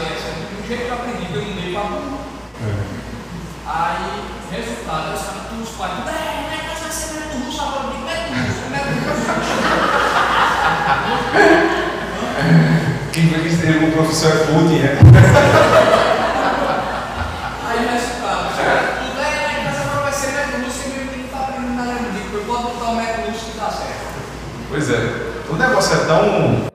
A, 0.00 0.02
C, 0.02 0.06
S, 0.14 0.32
do 0.32 0.66
jeito 0.66 0.84
que 0.84 0.88
eu 0.88 0.94
aprendi, 0.94 1.28
eu 1.30 1.42
não 1.42 1.52
dei 1.60 1.72
para 1.74 1.82
burro. 1.82 2.20
Aí, 3.66 4.24
resultado, 4.50 5.12
os 5.12 5.20
caras, 5.20 5.52
os 5.62 5.68
pais, 5.76 5.92
é, 5.92 6.00
não 6.00 6.08
é 6.08 6.56
que 6.56 6.80
vai 6.80 6.90
ser 6.90 7.12
método 7.14 7.44
russo, 7.44 7.60
agora 7.60 7.84
eu 7.84 7.90
digo 7.90 8.04
método 8.06 8.34
russo, 8.40 8.64
método 8.70 8.96
Quem 13.12 13.28
foi 13.28 13.40
que 13.40 13.48
esteve 13.48 13.84
o 13.84 13.92
professor 13.92 14.30
é 14.32 14.36
Putin, 14.46 14.78
é? 14.80 14.98
Aí, 17.68 17.80
resultado, 17.92 18.42
tudo 19.04 19.20
é, 19.20 19.22
na 19.36 19.70
casa 19.70 19.80
agora 19.84 20.02
vai 20.04 20.12
ser 20.12 20.32
método 20.32 20.64
russo, 20.64 20.80
e 20.86 20.88
meu 20.88 21.08
filho 21.08 21.26
está 21.26 21.38
aprendendo 21.40 21.76
na 21.76 21.82
lembrança, 21.82 22.32
eu 22.32 22.44
posso 22.46 22.62
botar 22.62 22.90
o 22.90 22.96
método 22.96 23.26
russo 23.30 23.44
que 23.50 23.58
dá 23.58 23.68
certo. 23.68 24.08
Pois 24.70 24.90
é, 24.90 25.00
o 25.50 25.56
negócio 25.56 25.94
é 25.94 25.98
tão 26.06 26.69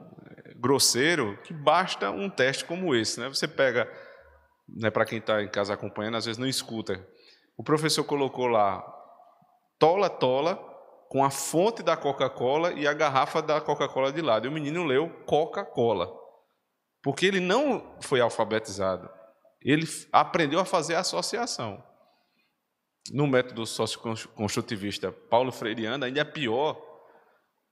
grosseiro 0.66 1.38
que 1.44 1.54
basta 1.54 2.10
um 2.10 2.28
teste 2.28 2.66
como 2.66 2.96
esse. 2.96 3.20
Né? 3.20 3.30
Você 3.30 3.48
pega, 3.48 3.88
né, 4.68 4.90
para 4.90 5.06
quem 5.06 5.20
está 5.20 5.44
em 5.44 5.48
casa 5.48 5.76
acompanhando, 5.76 6.18
às 6.18 6.26
vezes 6.26 6.40
não 6.40 6.48
escuta. 6.48 7.08
O 7.56 7.64
professor 7.64 8.04
colocou 8.04 8.48
lá 8.48 8.84
tola, 9.78 10.10
tola, 10.10 10.56
com 11.08 11.24
a 11.24 11.30
fonte 11.30 11.84
da 11.84 11.96
Coca-Cola 11.96 12.74
e 12.74 12.88
a 12.88 12.94
garrafa 12.94 13.44
da 13.44 13.62
Coca-Cola 13.62 14.12
de 14.12 14.22
lado. 14.22 14.46
E 14.46 14.50
o 14.50 14.52
menino 14.52 14.84
leu 14.84 15.08
Coca-Cola. 15.28 16.12
Porque 17.04 17.28
ele 17.28 17.40
não 17.40 17.96
foi 18.02 18.20
alfabetizado. 18.20 19.08
Ele 19.62 19.86
aprendeu 20.12 20.60
a 20.60 20.66
fazer 20.66 20.96
associação. 20.96 21.84
No 23.12 23.28
método 23.28 23.68
socioconstrutivista 23.68 25.12
Paulo 25.12 25.52
Freireano 25.52 26.06
ainda 26.06 26.22
é 26.22 26.24
pior, 26.24 26.76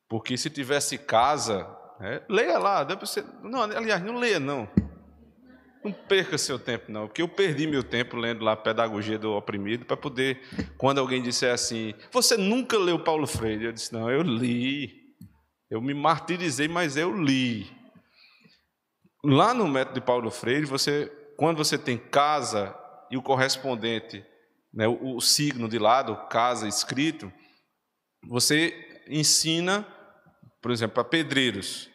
porque 0.08 0.38
se 0.38 0.48
tivesse 0.48 1.00
casa, 1.00 1.66
é, 2.02 2.22
leia 2.30 2.58
lá, 2.58 2.84
você, 2.96 3.24
não, 3.42 3.62
aliás, 3.62 4.02
não 4.04 4.18
leia 4.18 4.40
não. 4.40 4.68
Não 5.84 5.92
perca 5.92 6.38
seu 6.38 6.58
tempo 6.58 6.90
não, 6.90 7.08
porque 7.08 7.22
eu 7.22 7.28
perdi 7.28 7.68
meu 7.68 7.84
tempo 7.84 8.16
lendo 8.16 8.44
lá 8.44 8.54
a 8.54 8.58
Pedagogia 8.58 9.20
do 9.20 9.34
Oprimido 9.34 9.86
para 9.86 9.98
poder, 9.98 10.42
quando 10.78 11.00
alguém 11.00 11.22
disser 11.22 11.54
assim, 11.54 11.94
você 12.10 12.38
nunca 12.38 12.78
leu 12.78 12.98
Paulo 13.04 13.28
Freire? 13.28 13.66
Eu 13.66 13.74
disse, 13.74 13.92
não, 13.92 14.10
eu 14.10 14.22
li. 14.22 15.04
Eu 15.70 15.82
me 15.82 15.94
martirizei, 15.94 16.70
mas 16.70 16.96
eu 16.96 17.14
li. 17.14 17.70
Lá 19.26 19.54
no 19.54 19.68
método 19.68 20.00
de 20.00 20.06
Paulo 20.06 20.32
Freire, 20.32 20.66
você, 20.66 21.12
quando 21.36 21.58
você 21.58 21.78
tem 21.78 21.98
casa 21.98 22.74
e 23.12 23.18
o 23.18 23.22
correspondente, 23.22 24.26
né, 24.74 24.88
o, 24.88 25.18
o 25.18 25.22
signo 25.22 25.68
de 25.68 25.80
lado, 25.80 26.16
casa 26.30 26.68
escrito, 26.68 27.32
você 28.26 29.04
ensina, 29.10 29.86
por 30.64 30.72
exemplo, 30.72 30.96
para 30.96 31.04
pedreiros. 31.04 31.90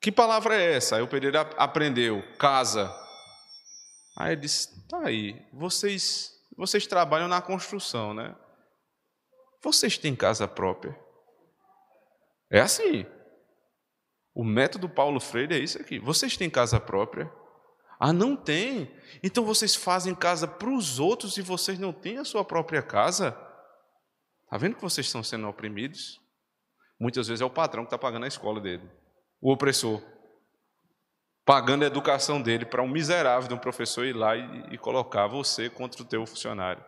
Que 0.00 0.10
palavra 0.10 0.56
é 0.56 0.72
essa? 0.72 0.96
Aí 0.96 1.02
o 1.02 1.06
pedreiro 1.06 1.38
aprendeu, 1.58 2.24
casa. 2.38 2.90
Aí 4.16 4.32
ele 4.32 4.40
disse: 4.40 4.88
tá 4.88 5.06
aí, 5.06 5.46
vocês, 5.52 6.32
vocês 6.56 6.86
trabalham 6.86 7.28
na 7.28 7.42
construção, 7.42 8.14
né? 8.14 8.34
Vocês 9.62 9.98
têm 9.98 10.16
casa 10.16 10.48
própria. 10.48 10.98
É 12.50 12.60
assim. 12.60 13.04
O 14.34 14.42
método 14.42 14.88
Paulo 14.88 15.20
Freire 15.20 15.54
é 15.54 15.58
isso 15.58 15.78
aqui. 15.78 15.98
Vocês 15.98 16.36
têm 16.38 16.48
casa 16.48 16.80
própria? 16.80 17.30
Ah, 17.98 18.14
não 18.14 18.34
tem? 18.34 18.90
Então 19.22 19.44
vocês 19.44 19.74
fazem 19.74 20.14
casa 20.14 20.48
para 20.48 20.70
os 20.70 20.98
outros 20.98 21.36
e 21.36 21.42
vocês 21.42 21.78
não 21.78 21.92
têm 21.92 22.16
a 22.16 22.24
sua 22.24 22.42
própria 22.42 22.80
casa? 22.80 23.38
Está 24.44 24.56
vendo 24.56 24.76
que 24.76 24.82
vocês 24.82 25.06
estão 25.06 25.22
sendo 25.22 25.46
oprimidos? 25.46 26.19
Muitas 27.00 27.26
vezes 27.26 27.40
é 27.40 27.44
o 27.44 27.50
patrão 27.50 27.84
que 27.84 27.86
está 27.88 27.98
pagando 27.98 28.26
a 28.26 28.28
escola 28.28 28.60
dele 28.60 28.88
o 29.40 29.52
opressor, 29.52 30.02
pagando 31.44 31.84
a 31.84 31.86
educação 31.86 32.40
dele 32.40 32.66
para 32.66 32.82
um 32.82 32.88
miserável 32.88 33.48
de 33.48 33.54
um 33.54 33.58
professor 33.58 34.04
ir 34.04 34.12
lá 34.12 34.36
e, 34.36 34.74
e 34.74 34.78
colocar 34.78 35.26
você 35.26 35.70
contra 35.70 36.02
o 36.02 36.04
teu 36.04 36.26
funcionário. 36.26 36.84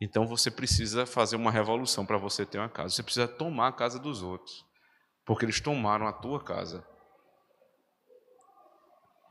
Então 0.00 0.26
você 0.26 0.50
precisa 0.50 1.04
fazer 1.04 1.36
uma 1.36 1.50
revolução 1.50 2.06
para 2.06 2.16
você 2.16 2.46
ter 2.46 2.58
uma 2.58 2.68
casa. 2.68 2.94
Você 2.94 3.02
precisa 3.02 3.28
tomar 3.28 3.68
a 3.68 3.72
casa 3.72 3.98
dos 3.98 4.22
outros, 4.22 4.64
porque 5.26 5.44
eles 5.44 5.60
tomaram 5.60 6.06
a 6.06 6.12
tua 6.12 6.42
casa. 6.42 6.86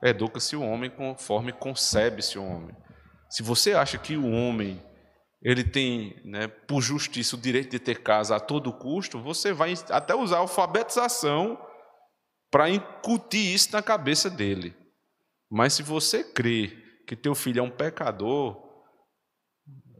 Educa-se 0.03 0.55
o 0.55 0.61
homem 0.61 0.89
conforme 0.89 1.51
concebe-se 1.51 2.37
o 2.37 2.45
homem. 2.45 2.75
Se 3.29 3.41
você 3.41 3.73
acha 3.73 3.97
que 3.97 4.15
o 4.15 4.29
homem 4.29 4.81
ele 5.41 5.63
tem, 5.63 6.21
né, 6.25 6.47
por 6.47 6.81
justiça, 6.81 7.35
o 7.35 7.39
direito 7.39 7.71
de 7.71 7.79
ter 7.79 8.03
casa 8.03 8.35
a 8.35 8.39
todo 8.39 8.73
custo, 8.73 9.21
você 9.21 9.53
vai 9.53 9.73
até 9.89 10.13
usar 10.13 10.37
a 10.37 10.39
alfabetização 10.39 11.57
para 12.51 12.69
incutir 12.69 13.53
isso 13.53 13.71
na 13.71 13.81
cabeça 13.81 14.29
dele. 14.29 14.75
Mas 15.49 15.73
se 15.73 15.83
você 15.83 16.23
crê 16.23 16.77
que 17.07 17.15
teu 17.15 17.33
filho 17.33 17.59
é 17.59 17.63
um 17.63 17.71
pecador, 17.71 18.69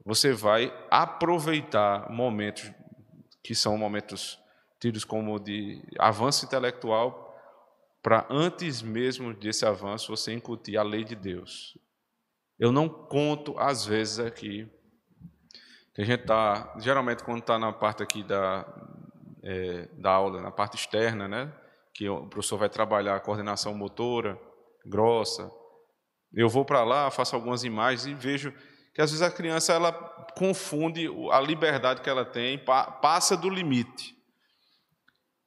você 0.06 0.34
vai 0.34 0.74
aproveitar 0.90 2.10
momentos 2.12 2.72
que 3.44 3.56
são 3.56 3.78
momentos 3.78 4.38
tidos 4.80 5.06
como 5.06 5.40
de 5.40 5.82
avanço 5.98 6.46
intelectual 6.46 7.28
para 8.02 8.28
antes 8.30 8.82
mesmo 8.82 9.34
desse 9.34 9.66
avanço 9.66 10.16
você 10.16 10.34
incutir 10.34 10.78
a 10.78 10.84
lei 10.84 11.04
de 11.04 11.16
Deus. 11.16 11.78
Eu 12.58 12.72
não 12.72 12.90
conto 12.90 13.58
às 13.58 13.86
vezes 13.86 14.20
aqui 14.20 14.70
que 15.94 16.02
a 16.02 16.06
gente 16.06 16.22
está 16.22 16.76
geralmente 16.80 17.24
quando 17.24 17.40
está 17.40 17.58
na 17.58 17.72
parte 17.72 18.04
aqui 18.04 18.24
da 18.24 18.66
é, 19.44 19.88
da 19.94 20.12
aula, 20.12 20.42
na 20.42 20.52
parte 20.52 20.76
externa, 20.76 21.28
né? 21.28 21.52
que 21.94 22.08
o 22.08 22.28
professor 22.28 22.58
vai 22.58 22.70
trabalhar 22.70 23.16
a 23.16 23.20
coordenação 23.20 23.74
motora 23.74 24.40
grossa. 24.86 25.52
Eu 26.34 26.48
vou 26.48 26.64
para 26.64 26.84
lá, 26.84 27.10
faço 27.12 27.36
algumas 27.36 27.64
imagens 27.64 28.06
e 28.06 28.14
vejo 28.14 28.54
que 28.94 29.02
às 29.02 29.12
vezes 29.12 29.22
a 29.22 29.32
criança 29.32 29.74
ela 29.74 29.92
confunde 30.38 31.10
a 31.32 31.42
liberdade 31.42 32.02
que 32.02 32.10
ela 32.10 32.24
tem, 32.24 32.58
passa 33.02 33.36
do 33.36 33.50
limite. 33.50 34.16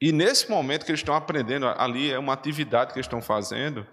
E 0.00 0.12
nesse 0.12 0.50
momento 0.50 0.84
que 0.84 0.90
eles 0.90 1.00
estão 1.00 1.14
aprendendo, 1.14 1.66
ali 1.66 2.10
é 2.10 2.18
uma 2.18 2.32
atividade 2.32 2.92
que 2.92 2.98
eles 2.98 3.06
estão 3.06 3.22
fazendo, 3.22 3.86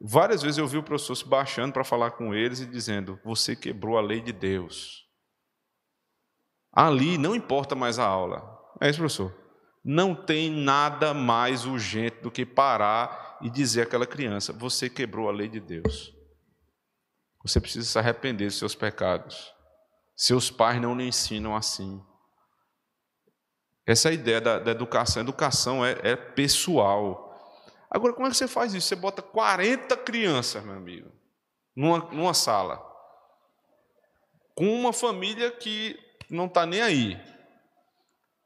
várias 0.00 0.42
vezes 0.42 0.58
eu 0.58 0.66
vi 0.66 0.78
o 0.78 0.82
professor 0.82 1.14
se 1.14 1.28
baixando 1.28 1.72
para 1.72 1.84
falar 1.84 2.12
com 2.12 2.34
eles 2.34 2.60
e 2.60 2.66
dizendo: 2.66 3.20
Você 3.24 3.54
quebrou 3.54 3.98
a 3.98 4.00
lei 4.00 4.20
de 4.20 4.32
Deus. 4.32 5.09
Ali 6.72 7.18
não 7.18 7.34
importa 7.34 7.74
mais 7.74 7.98
a 7.98 8.06
aula. 8.06 8.58
É 8.80 8.88
isso, 8.88 8.98
professor. 8.98 9.34
Não 9.84 10.14
tem 10.14 10.50
nada 10.50 11.14
mais 11.14 11.64
urgente 11.64 12.20
do 12.20 12.30
que 12.30 12.44
parar 12.44 13.38
e 13.40 13.50
dizer 13.50 13.82
àquela 13.82 14.06
criança: 14.06 14.52
você 14.52 14.88
quebrou 14.88 15.28
a 15.28 15.32
lei 15.32 15.48
de 15.48 15.60
Deus. 15.60 16.14
Você 17.42 17.60
precisa 17.60 17.86
se 17.86 17.98
arrepender 17.98 18.46
dos 18.46 18.58
seus 18.58 18.74
pecados. 18.74 19.52
Seus 20.14 20.50
pais 20.50 20.80
não 20.80 20.94
lhe 20.94 21.08
ensinam 21.08 21.56
assim. 21.56 22.04
Essa 23.86 24.08
é 24.08 24.10
a 24.10 24.14
ideia 24.14 24.40
da, 24.40 24.58
da 24.58 24.70
educação. 24.70 25.20
A 25.20 25.24
educação 25.24 25.84
é, 25.84 25.96
é 26.02 26.14
pessoal. 26.14 27.26
Agora, 27.90 28.12
como 28.12 28.26
é 28.26 28.30
que 28.30 28.36
você 28.36 28.46
faz 28.46 28.74
isso? 28.74 28.86
Você 28.86 28.94
bota 28.94 29.22
40 29.22 29.96
crianças, 29.96 30.62
meu 30.62 30.74
amigo, 30.74 31.10
numa, 31.74 31.98
numa 32.12 32.34
sala, 32.34 32.80
com 34.54 34.72
uma 34.72 34.92
família 34.92 35.50
que 35.50 35.98
não 36.30 36.46
está 36.46 36.64
nem 36.64 36.80
aí. 36.80 37.20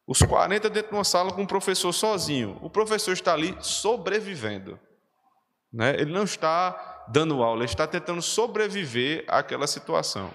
Os 0.07 0.21
40 0.21 0.69
dentro 0.69 0.91
de 0.91 0.97
uma 0.97 1.05
sala 1.05 1.33
com 1.33 1.43
o 1.43 1.47
professor 1.47 1.93
sozinho. 1.93 2.59
O 2.61 2.69
professor 2.69 3.13
está 3.13 3.33
ali 3.33 3.57
sobrevivendo. 3.61 4.79
Né? 5.73 5.95
Ele 5.95 6.13
não 6.13 6.25
está 6.25 7.07
dando 7.09 7.43
aula, 7.43 7.61
ele 7.61 7.65
está 7.65 7.87
tentando 7.87 8.23
sobreviver 8.23 9.25
àquela 9.29 9.67
situação. 9.67 10.31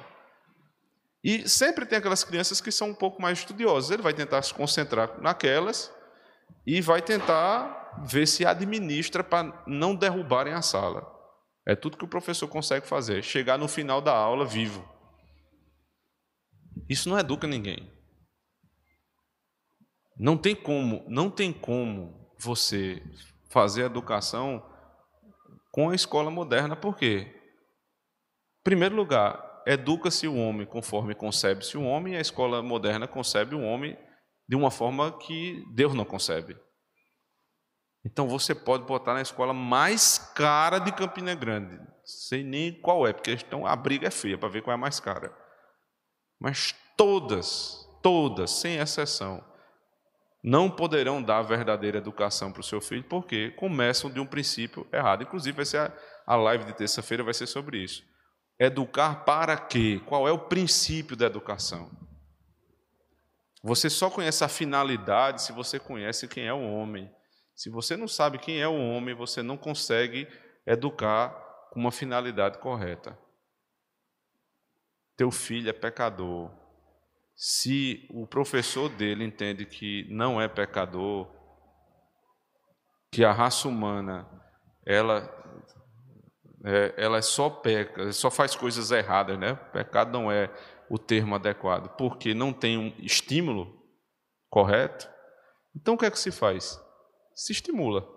E 1.24 1.48
sempre 1.48 1.86
tem 1.86 1.98
aquelas 1.98 2.24
crianças 2.24 2.62
que 2.62 2.72
são 2.72 2.90
um 2.90 2.94
pouco 2.94 3.22
mais 3.22 3.40
estudiosas. 3.40 3.92
Ele 3.92 4.02
vai 4.02 4.14
tentar 4.14 4.42
se 4.42 4.54
concentrar 4.54 5.20
naquelas 5.22 5.92
e 6.66 6.82
vai 6.82 7.02
tentar 7.02 8.02
ver 8.06 8.28
se 8.28 8.46
administra 8.46 9.24
para 9.24 9.64
não 9.68 9.96
derrubarem 9.96 10.54
a 10.54 10.62
sala. 10.62 11.06
É 11.68 11.76
tudo 11.76 11.98
que 11.98 12.06
o 12.06 12.10
professor 12.10 12.48
consegue 12.48 12.88
fazer, 12.88 13.24
chegar 13.24 13.58
no 13.58 13.68
final 13.68 14.02
da 14.02 14.16
aula 14.16 14.46
vivo. 14.46 14.88
Isso 16.89 17.08
não 17.08 17.19
educa 17.19 17.45
ninguém. 17.47 17.88
Não 20.17 20.36
tem 20.36 20.56
como, 20.56 21.06
não 21.08 21.30
tem 21.30 21.54
como 21.54 22.34
você 22.38 23.02
fazer 23.49 23.84
educação 23.84 24.65
com 25.71 25.91
a 25.91 25.95
escola 25.95 26.32
moderna, 26.32 26.75
por 26.75 26.97
quê? 26.97 27.28
Em 28.60 28.63
primeiro 28.63 28.95
lugar, 28.95 29.62
educa-se 29.65 30.28
o 30.28 30.36
homem 30.36 30.65
conforme 30.65 31.13
concebe-se 31.13 31.78
o 31.78 31.84
homem, 31.84 32.13
e 32.13 32.17
a 32.17 32.21
escola 32.21 32.62
moderna 32.62 33.08
concebe 33.08 33.56
o 33.56 33.62
homem 33.62 33.97
de 34.47 34.56
uma 34.56 34.71
forma 34.71 35.15
que 35.17 35.63
Deus 35.71 35.93
não 35.93 36.04
concebe. 36.04 36.58
Então 38.04 38.28
você 38.28 38.56
pode 38.56 38.84
botar 38.86 39.13
na 39.13 39.21
escola 39.21 39.54
mais 39.54 40.17
cara 40.17 40.80
de 40.80 40.91
Campina 40.91 41.36
Grande, 41.36 41.80
sei 42.04 42.43
nem 42.43 42.73
qual 42.82 43.08
é, 43.08 43.13
porque 43.13 43.32
estão, 43.32 43.65
a 43.67 43.75
briga 43.75 44.08
é 44.08 44.12
feia 44.12 44.38
para 44.38 44.49
ver 44.49 44.63
qual 44.63 44.71
é 44.71 44.75
a 44.75 44.78
mais 44.78 44.99
cara. 44.99 45.34
Mas 46.39 46.73
todas, 46.95 47.88
todas, 48.02 48.52
sem 48.52 48.78
exceção, 48.78 49.43
não 50.41 50.69
poderão 50.69 51.21
dar 51.21 51.41
verdadeira 51.41 51.97
educação 51.97 52.52
para 52.52 52.62
o 52.62 52.63
seu 52.63 52.80
filho, 52.80 53.04
porque 53.04 53.52
começam 53.52 54.10
de 54.10 54.19
um 54.19 54.25
princípio 54.25 54.88
errado. 54.91 55.23
Inclusive, 55.23 55.56
vai 55.56 55.65
ser 55.65 55.78
a, 55.78 55.93
a 56.25 56.36
live 56.36 56.63
de 56.65 56.73
terça-feira 56.73 57.23
vai 57.23 57.34
ser 57.34 57.47
sobre 57.47 57.84
isso. 57.84 58.04
Educar 58.58 59.25
para 59.25 59.58
quê? 59.58 60.02
Qual 60.06 60.28
é 60.28 60.32
o 60.32 60.39
princípio 60.39 61.15
da 61.15 61.25
educação? 61.25 61.91
Você 63.62 63.89
só 63.89 64.10
conhece 64.10 64.43
a 64.43 64.47
finalidade 64.47 65.41
se 65.41 65.52
você 65.52 65.78
conhece 65.78 66.28
quem 66.28 66.47
é 66.47 66.54
o 66.54 66.62
homem. 66.62 67.12
Se 67.54 67.69
você 67.69 67.97
não 67.97 68.08
sabe 68.08 68.38
quem 68.38 68.62
é 68.62 68.67
o 68.67 68.78
homem, 68.78 69.13
você 69.13 69.43
não 69.43 69.58
consegue 69.58 70.28
educar 70.65 71.30
com 71.71 71.80
uma 71.80 71.91
finalidade 71.91 72.58
correta. 72.60 73.17
Teu 75.19 75.32
filho 75.32 75.69
é 75.69 75.73
pecador. 75.73 76.49
Se 77.36 78.08
o 78.10 78.25
professor 78.25 78.88
dele 78.88 79.25
entende 79.25 79.65
que 79.65 80.08
não 80.10 80.39
é 80.39 80.47
pecador, 80.47 81.27
que 83.12 83.25
a 83.25 83.34
raça 83.34 83.67
humana 83.67 84.25
ela 84.86 85.29
é, 86.63 86.93
ela 86.95 87.17
é 87.17 87.21
só 87.21 87.49
peca, 87.49 88.13
só 88.13 88.32
faz 88.32 88.55
coisas 88.55 88.91
erradas, 88.91 89.38
né? 89.38 89.55
Pecado 89.73 90.10
não 90.10 90.32
é 90.32 90.49
o 90.89 90.97
termo 90.97 91.36
adequado, 91.36 91.97
porque 91.97 92.34
não 92.34 92.53
tem 92.53 92.77
um 92.77 92.95
estímulo 92.99 93.77
correto. 94.49 95.10
Então 95.75 95.95
o 95.95 95.97
que 95.97 96.05
é 96.05 96.12
que 96.12 96.17
se 96.17 96.32
faz? 96.32 96.79
Se 97.36 97.51
estimula. 97.51 98.08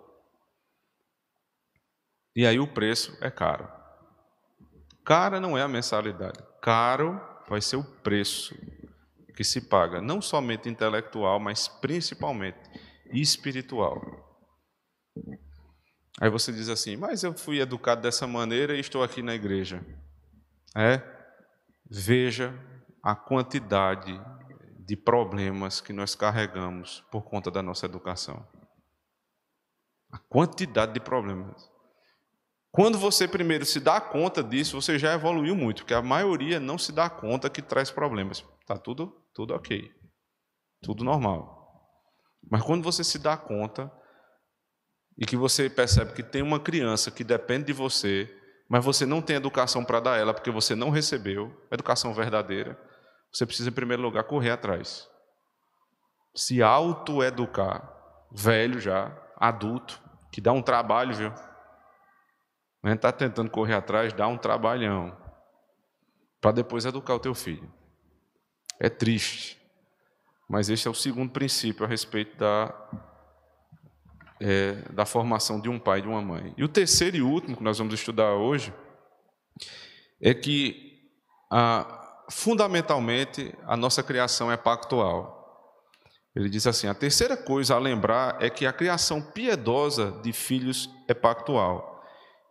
E 2.33 2.47
aí 2.47 2.61
o 2.61 2.73
preço 2.73 3.17
é 3.19 3.29
caro. 3.29 3.82
Cara 5.05 5.39
não 5.39 5.57
é 5.57 5.61
a 5.61 5.67
mensalidade, 5.67 6.39
caro 6.61 7.19
vai 7.49 7.61
ser 7.61 7.75
o 7.75 7.83
preço 7.83 8.55
que 9.35 9.43
se 9.43 9.61
paga, 9.61 10.01
não 10.01 10.21
somente 10.21 10.69
intelectual, 10.69 11.39
mas 11.39 11.67
principalmente 11.67 12.59
espiritual. 13.11 13.99
Aí 16.21 16.29
você 16.29 16.51
diz 16.51 16.69
assim: 16.69 16.95
Mas 16.95 17.23
eu 17.23 17.33
fui 17.33 17.59
educado 17.59 18.01
dessa 18.01 18.27
maneira 18.27 18.75
e 18.75 18.79
estou 18.79 19.03
aqui 19.03 19.21
na 19.21 19.33
igreja. 19.33 19.85
É? 20.75 21.01
Veja 21.89 22.53
a 23.01 23.15
quantidade 23.15 24.19
de 24.79 24.95
problemas 24.95 25.81
que 25.81 25.93
nós 25.93 26.15
carregamos 26.15 27.03
por 27.11 27.23
conta 27.23 27.49
da 27.49 27.61
nossa 27.61 27.85
educação. 27.85 28.47
A 30.11 30.17
quantidade 30.17 30.93
de 30.93 30.99
problemas. 30.99 31.72
Quando 32.73 32.97
você 32.97 33.27
primeiro 33.27 33.65
se 33.65 33.79
dá 33.79 34.01
conta 34.01 34.43
disso, 34.43 34.81
você 34.81 34.97
já 34.97 35.13
evoluiu 35.13 35.55
muito, 35.55 35.83
porque 35.83 35.93
a 35.93 36.01
maioria 36.01 36.59
não 36.59 36.75
se 36.75 36.91
dá 36.91 37.07
conta 37.07 37.47
que 37.47 37.61
traz 37.61 37.91
problemas. 37.91 38.43
Está 38.61 38.75
tudo 38.75 39.23
tudo 39.31 39.53
ok, 39.53 39.91
tudo 40.81 41.03
normal. 41.03 41.61
Mas 42.49 42.63
quando 42.63 42.83
você 42.83 43.03
se 43.03 43.19
dá 43.19 43.37
conta 43.37 43.91
e 45.19 45.23
que 45.23 45.37
você 45.37 45.69
percebe 45.69 46.13
que 46.13 46.23
tem 46.23 46.41
uma 46.41 46.59
criança 46.59 47.11
que 47.11 47.23
depende 47.23 47.65
de 47.65 47.73
você, 47.73 48.27
mas 48.67 48.83
você 48.83 49.05
não 49.05 49.21
tem 49.21 49.35
educação 49.35 49.85
para 49.85 49.99
dar 49.99 50.17
ela 50.17 50.33
porque 50.33 50.49
você 50.49 50.73
não 50.73 50.89
recebeu 50.89 51.55
educação 51.71 52.11
verdadeira, 52.11 52.75
você 53.31 53.45
precisa, 53.45 53.69
em 53.69 53.73
primeiro 53.73 54.01
lugar, 54.01 54.23
correr 54.23 54.49
atrás. 54.49 55.07
Se 56.35 56.63
autoeducar, 56.63 57.87
velho 58.31 58.79
já, 58.79 59.15
adulto, 59.37 60.01
que 60.31 60.41
dá 60.41 60.51
um 60.51 60.61
trabalho, 60.61 61.15
viu? 61.15 61.52
A 62.83 62.89
gente 62.89 62.97
está 62.97 63.13
tentando 63.13 63.49
correr 63.49 63.75
atrás, 63.75 64.11
dá 64.11 64.27
um 64.27 64.37
trabalhão, 64.37 65.17
para 66.41 66.51
depois 66.51 66.83
educar 66.83 67.15
o 67.15 67.19
teu 67.19 67.33
filho. 67.33 67.71
É 68.77 68.89
triste. 68.89 69.57
Mas 70.49 70.69
este 70.69 70.89
é 70.89 70.91
o 70.91 70.93
segundo 70.93 71.31
princípio 71.31 71.85
a 71.85 71.87
respeito 71.87 72.37
da, 72.37 72.75
é, 74.41 74.73
da 74.91 75.05
formação 75.05 75.61
de 75.61 75.69
um 75.69 75.79
pai 75.79 75.99
e 75.99 76.01
de 76.01 76.09
uma 76.09 76.21
mãe. 76.21 76.53
E 76.57 76.63
o 76.65 76.67
terceiro 76.67 77.15
e 77.15 77.21
último 77.21 77.55
que 77.55 77.63
nós 77.63 77.77
vamos 77.77 77.93
estudar 77.93 78.33
hoje 78.33 78.73
é 80.21 80.33
que, 80.33 81.09
a, 81.49 82.25
fundamentalmente, 82.29 83.55
a 83.65 83.77
nossa 83.77 84.03
criação 84.03 84.51
é 84.51 84.57
pactual. 84.57 85.41
Ele 86.35 86.49
diz 86.49 86.67
assim: 86.67 86.87
a 86.87 86.93
terceira 86.93 87.37
coisa 87.37 87.75
a 87.75 87.79
lembrar 87.79 88.43
é 88.43 88.49
que 88.49 88.65
a 88.65 88.73
criação 88.73 89.21
piedosa 89.21 90.19
de 90.21 90.33
filhos 90.33 90.89
é 91.07 91.13
pactual. 91.13 91.92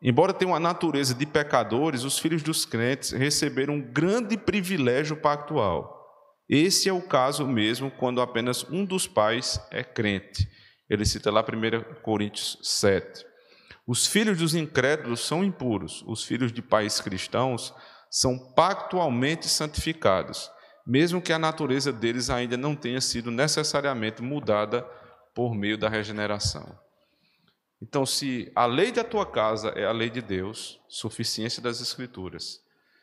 Embora 0.03 0.33
tenham 0.33 0.55
a 0.55 0.59
natureza 0.59 1.15
de 1.15 1.25
pecadores, 1.25 2.03
os 2.03 2.19
filhos 2.19 2.43
dos 2.43 2.65
crentes 2.65 3.13
receberam 3.13 3.75
um 3.75 3.81
grande 3.81 4.37
privilégio 4.37 5.17
pactual. 5.17 6.03
Esse 6.49 6.89
é 6.89 6.93
o 6.93 7.01
caso 7.01 7.47
mesmo 7.47 7.89
quando 7.89 8.21
apenas 8.21 8.65
um 8.65 8.85
dos 8.85 9.07
pais 9.07 9.61
é 9.71 9.85
crente. 9.85 10.49
Ele 10.91 11.05
cita 11.07 11.31
lá 11.31 11.41
1 11.41 12.03
Coríntios 12.03 12.59
7. 12.63 13.25
Os 13.87 14.07
filhos 14.07 14.39
dos 14.39 14.55
incrédulos 14.57 15.21
são 15.21 15.45
impuros, 15.45 16.03
os 16.07 16.25
filhos 16.25 16.53
de 16.53 16.61
pais 16.61 17.01
cristãos 17.01 17.73
são 18.11 18.53
pactualmente 18.55 19.49
santificados, 19.49 20.51
mesmo 20.87 21.23
que 21.23 21.33
a 21.33 21.39
natureza 21.39 21.93
deles 21.93 22.29
ainda 22.29 22.57
não 22.57 22.75
tenha 22.75 23.01
sido 23.01 23.31
necessariamente 23.31 24.21
mudada 24.21 24.83
por 25.35 25.55
meio 25.55 25.79
da 25.79 25.89
regeneração. 25.89 26.82
Então, 27.83 28.07
se 28.07 28.53
a 28.55 28.65
lei 28.65 28.93
da 28.93 29.03
tua 29.03 29.27
casa 29.27 29.71
é 29.71 29.85
a 29.85 29.91
lei 29.91 30.09
de 30.09 30.23
Deus, 30.23 30.81
suficiência 30.89 31.61
das 31.61 31.81
Escrituras, 31.81 32.61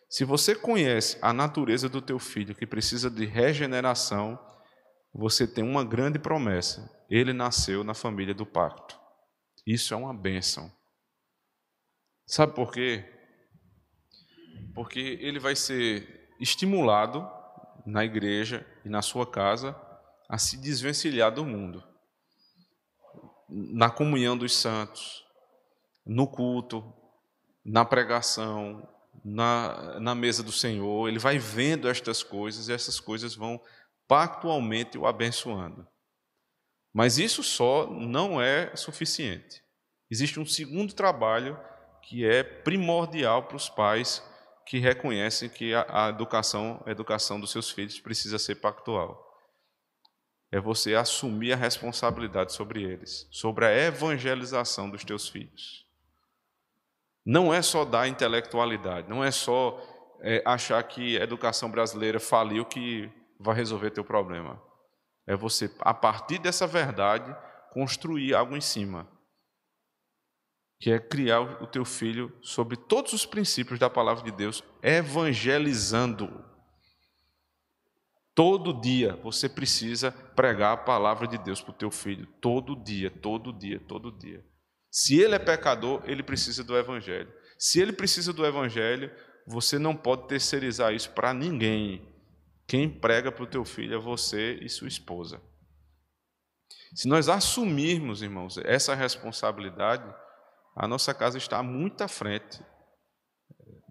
se 0.09 0.23
você 0.23 0.55
conhece 0.55 1.19
a 1.21 1.33
natureza 1.33 1.89
do 1.89 2.01
teu 2.01 2.17
filho 2.17 2.55
que 2.55 2.65
precisa 2.65 3.09
de 3.11 3.25
regeneração, 3.25 4.39
você 5.13 5.45
tem 5.45 5.65
uma 5.65 5.83
grande 5.83 6.17
promessa. 6.17 6.89
Ele 7.09 7.33
nasceu 7.33 7.83
na 7.83 7.93
família 7.93 8.33
do 8.33 8.45
pacto. 8.45 8.97
Isso 9.67 9.93
é 9.93 9.97
uma 9.97 10.13
bênção. 10.13 10.71
Sabe 12.25 12.55
por 12.55 12.71
quê? 12.71 13.03
Porque 14.73 15.19
ele 15.19 15.39
vai 15.39 15.57
ser 15.57 16.29
estimulado 16.39 17.29
na 17.85 18.05
igreja 18.05 18.65
e 18.85 18.89
na 18.89 19.01
sua 19.01 19.29
casa 19.29 19.75
a 20.29 20.37
se 20.37 20.55
desvencilhar 20.55 21.33
do 21.33 21.43
mundo. 21.43 21.83
Na 23.49 23.89
comunhão 23.89 24.37
dos 24.37 24.55
santos, 24.55 25.25
no 26.05 26.27
culto, 26.27 26.93
na 27.65 27.83
pregação, 27.83 28.87
na, 29.23 29.99
na 29.99 30.15
mesa 30.15 30.43
do 30.43 30.51
Senhor, 30.51 31.07
ele 31.07 31.19
vai 31.19 31.37
vendo 31.37 31.89
estas 31.89 32.23
coisas 32.23 32.67
e 32.67 32.73
essas 32.73 32.99
coisas 32.99 33.35
vão 33.35 33.59
pactualmente 34.07 34.97
o 34.97 35.05
abençoando. 35.05 35.87
Mas 36.93 37.17
isso 37.17 37.43
só 37.43 37.87
não 37.87 38.41
é 38.41 38.75
suficiente. 38.75 39.63
Existe 40.09 40.39
um 40.39 40.45
segundo 40.45 40.93
trabalho 40.93 41.59
que 42.01 42.25
é 42.25 42.43
primordial 42.43 43.43
para 43.43 43.57
os 43.57 43.69
pais 43.69 44.23
que 44.65 44.79
reconhecem 44.79 45.49
que 45.49 45.73
a, 45.73 46.07
a 46.07 46.09
educação, 46.09 46.81
a 46.85 46.91
educação 46.91 47.39
dos 47.39 47.51
seus 47.51 47.69
filhos 47.69 47.99
precisa 47.99 48.39
ser 48.39 48.55
pactual. 48.55 49.28
É 50.51 50.59
você 50.59 50.95
assumir 50.95 51.53
a 51.53 51.55
responsabilidade 51.55 52.53
sobre 52.53 52.83
eles, 52.83 53.27
sobre 53.31 53.65
a 53.65 53.71
evangelização 53.71 54.89
dos 54.89 55.03
teus 55.03 55.27
filhos. 55.27 55.85
Não 57.25 57.53
é 57.53 57.61
só 57.61 57.85
dar 57.85 58.07
intelectualidade, 58.07 59.07
não 59.07 59.23
é 59.23 59.29
só 59.29 59.79
é, 60.21 60.41
achar 60.45 60.81
que 60.83 61.17
a 61.17 61.23
educação 61.23 61.69
brasileira 61.69 62.19
faliu 62.19 62.65
que 62.65 63.09
vai 63.39 63.55
resolver 63.55 63.91
teu 63.91 64.03
problema. 64.03 64.61
É 65.27 65.35
você, 65.35 65.71
a 65.79 65.93
partir 65.93 66.39
dessa 66.39 66.65
verdade, 66.65 67.35
construir 67.71 68.33
algo 68.33 68.57
em 68.57 68.61
cima. 68.61 69.07
Que 70.79 70.91
é 70.91 70.99
criar 70.99 71.41
o 71.61 71.67
teu 71.67 71.85
filho 71.85 72.35
sobre 72.41 72.75
todos 72.75 73.13
os 73.13 73.25
princípios 73.25 73.77
da 73.77 73.89
palavra 73.89 74.23
de 74.23 74.31
Deus, 74.31 74.63
evangelizando. 74.81 76.43
Todo 78.39 78.79
dia 78.79 79.17
você 79.21 79.49
precisa 79.49 80.13
pregar 80.13 80.71
a 80.71 80.77
palavra 80.77 81.27
de 81.27 81.37
Deus 81.37 81.59
para 81.59 81.71
o 81.71 81.77
teu 81.77 81.91
filho. 81.91 82.25
Todo 82.39 82.73
dia, 82.73 83.11
todo 83.11 83.51
dia, 83.51 83.81
todo 83.85 84.17
dia. 84.17 84.41
Se 84.89 85.19
ele 85.19 85.35
é 85.35 85.39
pecador, 85.39 86.01
ele 86.05 86.23
precisa 86.23 86.63
do 86.63 86.77
Evangelho. 86.77 87.29
Se 87.57 87.81
ele 87.81 87.91
precisa 87.91 88.31
do 88.31 88.45
Evangelho, 88.45 89.13
você 89.45 89.77
não 89.77 89.93
pode 89.93 90.29
terceirizar 90.29 90.93
isso 90.93 91.11
para 91.11 91.33
ninguém. 91.33 92.15
Quem 92.65 92.89
prega 92.89 93.29
para 93.29 93.43
o 93.43 93.45
teu 93.45 93.65
filho 93.65 93.95
é 93.95 93.99
você 93.99 94.53
e 94.61 94.69
sua 94.69 94.87
esposa. 94.87 95.41
Se 96.95 97.09
nós 97.09 97.27
assumirmos, 97.27 98.21
irmãos, 98.21 98.57
essa 98.59 98.95
responsabilidade, 98.95 100.15
a 100.77 100.87
nossa 100.87 101.13
casa 101.13 101.37
está 101.37 101.61
muito 101.61 102.05
à 102.05 102.07
frente 102.07 102.63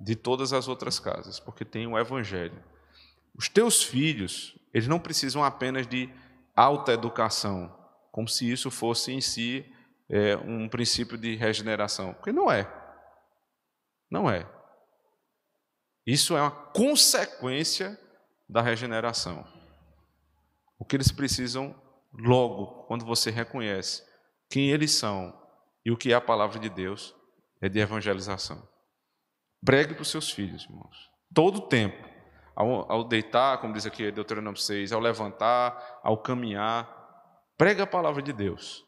de 0.03 0.17
todas 0.17 0.55
as 0.55 0.69
outras 0.69 0.99
casas, 0.99 1.39
porque 1.39 1.67
tem 1.67 1.87
o 1.87 1.99
Evangelho. 1.99 2.65
Os 3.39 3.49
teus 3.49 3.85
filhos, 3.85 4.59
eles 4.75 4.89
não 4.89 4.99
precisam 4.99 5.45
apenas 5.45 5.87
de 5.87 6.13
alta 6.57 6.93
educação, 6.93 7.73
como 8.11 8.27
se 8.27 8.51
isso 8.51 8.69
fosse 8.69 9.13
em 9.13 9.21
si 9.21 9.65
é, 10.11 10.37
um 10.37 10.69
princípio 10.69 11.17
de 11.17 11.37
regeneração, 11.37 12.13
porque 12.15 12.33
não 12.33 12.51
é. 12.51 12.69
Não 14.11 14.29
é. 14.29 14.45
Isso 16.05 16.37
é 16.37 16.43
uma 16.43 16.51
consequência 16.51 17.97
da 18.49 18.61
regeneração. 18.61 19.47
O 20.79 20.85
que 20.85 20.97
eles 20.97 21.13
precisam 21.13 21.75
logo, 22.13 22.85
quando 22.85 23.05
você 23.05 23.31
reconhece 23.31 24.03
quem 24.51 24.71
eles 24.71 24.93
são 24.93 25.39
e 25.85 25.93
o 25.93 25.97
que 25.97 26.13
é 26.13 26.17
a 26.17 26.21
palavra 26.21 26.59
de 26.59 26.71
Deus, 26.71 27.15
é 27.61 27.69
de 27.69 27.79
evangelização. 27.79 28.67
Pregue 29.65 29.95
para 29.95 30.03
os 30.03 30.11
seus 30.11 30.31
filhos, 30.31 30.65
irmãos. 30.65 31.11
Todo 31.35 31.59
o 31.59 31.69
tempo. 31.69 32.18
Ao, 32.59 32.91
ao, 32.91 33.05
deitar, 33.05 33.59
como 33.59 33.73
diz 33.73 33.87
aqui 33.87 34.11
Deuteronômio 34.11 34.61
6, 34.61 34.91
ao 34.91 34.99
levantar, 34.99 36.01
ao 36.03 36.19
caminhar, 36.19 36.93
pregue 37.57 37.81
a 37.81 37.87
palavra 37.87 38.21
de 38.21 38.33
Deus. 38.33 38.85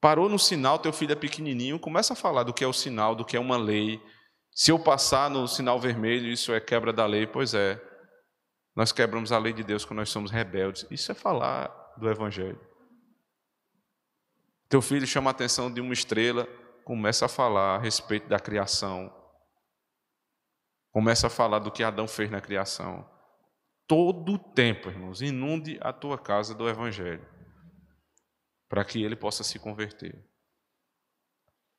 Parou 0.00 0.28
no 0.28 0.40
sinal, 0.40 0.80
teu 0.80 0.92
filho 0.92 1.12
é 1.12 1.14
pequenininho, 1.14 1.78
começa 1.78 2.14
a 2.14 2.16
falar 2.16 2.42
do 2.42 2.52
que 2.52 2.64
é 2.64 2.66
o 2.66 2.72
sinal, 2.72 3.14
do 3.14 3.24
que 3.24 3.36
é 3.36 3.40
uma 3.40 3.56
lei. 3.56 4.02
Se 4.50 4.72
eu 4.72 4.78
passar 4.80 5.30
no 5.30 5.46
sinal 5.46 5.78
vermelho, 5.78 6.26
isso 6.26 6.52
é 6.52 6.58
quebra 6.58 6.92
da 6.92 7.06
lei, 7.06 7.28
pois 7.28 7.54
é. 7.54 7.80
Nós 8.74 8.90
quebramos 8.90 9.30
a 9.30 9.38
lei 9.38 9.52
de 9.52 9.62
Deus 9.62 9.84
quando 9.84 9.98
nós 9.98 10.10
somos 10.10 10.32
rebeldes. 10.32 10.84
Isso 10.90 11.12
é 11.12 11.14
falar 11.14 11.70
do 11.96 12.10
evangelho. 12.10 12.60
Teu 14.68 14.82
filho 14.82 15.06
chama 15.06 15.30
a 15.30 15.32
atenção 15.32 15.72
de 15.72 15.80
uma 15.80 15.92
estrela, 15.92 16.44
começa 16.84 17.26
a 17.26 17.28
falar 17.28 17.76
a 17.76 17.78
respeito 17.78 18.28
da 18.28 18.40
criação, 18.40 19.14
Começa 20.96 21.26
a 21.26 21.30
falar 21.30 21.58
do 21.58 21.70
que 21.70 21.84
Adão 21.84 22.08
fez 22.08 22.30
na 22.30 22.40
criação. 22.40 23.06
Todo 23.86 24.32
o 24.32 24.38
tempo, 24.38 24.88
irmãos, 24.88 25.20
inunde 25.20 25.78
a 25.82 25.92
tua 25.92 26.16
casa 26.16 26.54
do 26.54 26.66
Evangelho, 26.66 27.22
para 28.66 28.82
que 28.82 29.02
ele 29.04 29.14
possa 29.14 29.44
se 29.44 29.58
converter. 29.58 30.18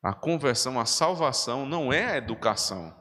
A 0.03 0.13
conversão, 0.13 0.80
a 0.80 0.86
salvação 0.86 1.65
não 1.65 1.91
é 1.91 2.11
a 2.11 2.18
educação. 2.18 2.95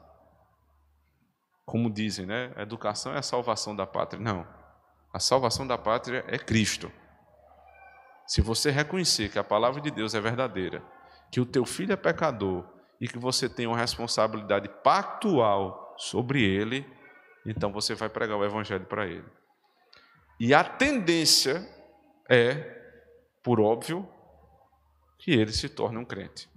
Como 1.63 1.87
dizem, 1.87 2.25
né? 2.25 2.51
A 2.55 2.63
educação 2.63 3.13
é 3.13 3.19
a 3.19 3.21
salvação 3.21 3.75
da 3.75 3.85
pátria. 3.85 4.19
Não. 4.19 4.47
A 5.13 5.19
salvação 5.19 5.67
da 5.67 5.77
pátria 5.77 6.25
é 6.27 6.39
Cristo. 6.39 6.91
Se 8.25 8.41
você 8.41 8.71
reconhecer 8.71 9.31
que 9.31 9.37
a 9.37 9.43
palavra 9.43 9.79
de 9.79 9.91
Deus 9.91 10.15
é 10.15 10.19
verdadeira, 10.19 10.83
que 11.31 11.39
o 11.39 11.45
teu 11.45 11.63
filho 11.63 11.93
é 11.93 11.95
pecador 11.95 12.67
e 12.99 13.07
que 13.07 13.19
você 13.19 13.47
tem 13.47 13.67
uma 13.67 13.77
responsabilidade 13.77 14.67
pactual 14.81 15.85
sobre 15.97 16.43
ele, 16.43 16.85
então 17.45 17.71
você 17.71 17.95
vai 17.95 18.09
pregar 18.09 18.37
o 18.37 18.45
evangelho 18.45 18.85
para 18.85 19.07
ele. 19.07 19.25
E 20.39 20.53
a 20.53 20.63
tendência 20.63 21.67
é, 22.29 22.55
por 23.43 23.59
óbvio, 23.59 24.07
que 25.17 25.31
ele 25.31 25.51
se 25.51 25.67
torne 25.67 25.97
um 25.97 26.05
crente. 26.05 26.49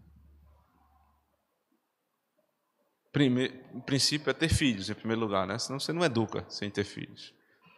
Primeiro, 3.12 3.55
o 3.74 3.82
princípio 3.82 4.30
é 4.30 4.34
ter 4.34 4.49
filhos, 4.49 4.88
em 4.88 4.95
primeiro 4.95 5.20
lugar, 5.20 5.47
né? 5.47 5.59
senão 5.59 5.80
você 5.80 5.93
não 5.93 6.05
educa 6.05 6.45
sem 6.49 6.70
ter 6.70 6.84
filhos. 6.84 7.34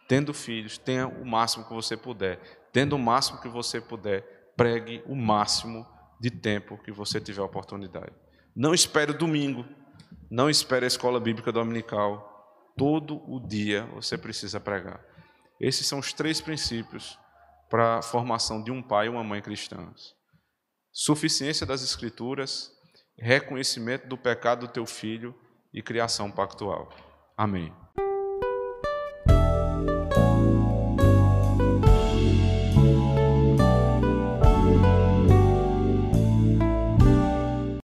Tendo 0.07 0.33
filhos, 0.33 0.77
tenha 0.77 1.07
o 1.07 1.25
máximo 1.25 1.65
que 1.65 1.73
você 1.73 1.95
puder. 1.95 2.39
Tendo 2.71 2.95
o 2.95 2.99
máximo 2.99 3.41
que 3.41 3.47
você 3.47 3.79
puder, 3.79 4.51
pregue 4.55 5.01
o 5.05 5.15
máximo 5.15 5.87
de 6.19 6.29
tempo 6.29 6.77
que 6.77 6.91
você 6.91 7.19
tiver 7.19 7.41
oportunidade. 7.41 8.13
Não 8.55 8.73
espere 8.73 9.11
o 9.11 9.17
domingo 9.17 9.65
não 10.29 10.49
espere 10.49 10.85
a 10.85 10.87
escola 10.87 11.19
bíblica 11.19 11.51
dominical. 11.51 12.29
Todo 12.77 13.21
o 13.31 13.39
dia 13.39 13.85
você 13.93 14.17
precisa 14.17 14.59
pregar. 14.59 14.99
Esses 15.59 15.87
são 15.87 15.99
os 15.99 16.11
três 16.11 16.41
princípios 16.41 17.17
para 17.69 17.99
a 17.99 18.01
formação 18.01 18.63
de 18.63 18.71
um 18.71 18.81
pai 18.81 19.07
e 19.07 19.09
uma 19.09 19.23
mãe 19.23 19.41
cristãs: 19.41 20.13
suficiência 20.91 21.65
das 21.65 21.83
Escrituras, 21.83 22.71
reconhecimento 23.17 24.07
do 24.07 24.17
pecado 24.17 24.67
do 24.67 24.73
teu 24.73 24.85
filho 24.85 25.35
e 25.73 25.81
criação 25.81 26.31
pactual. 26.31 26.89
Amém. 27.37 27.73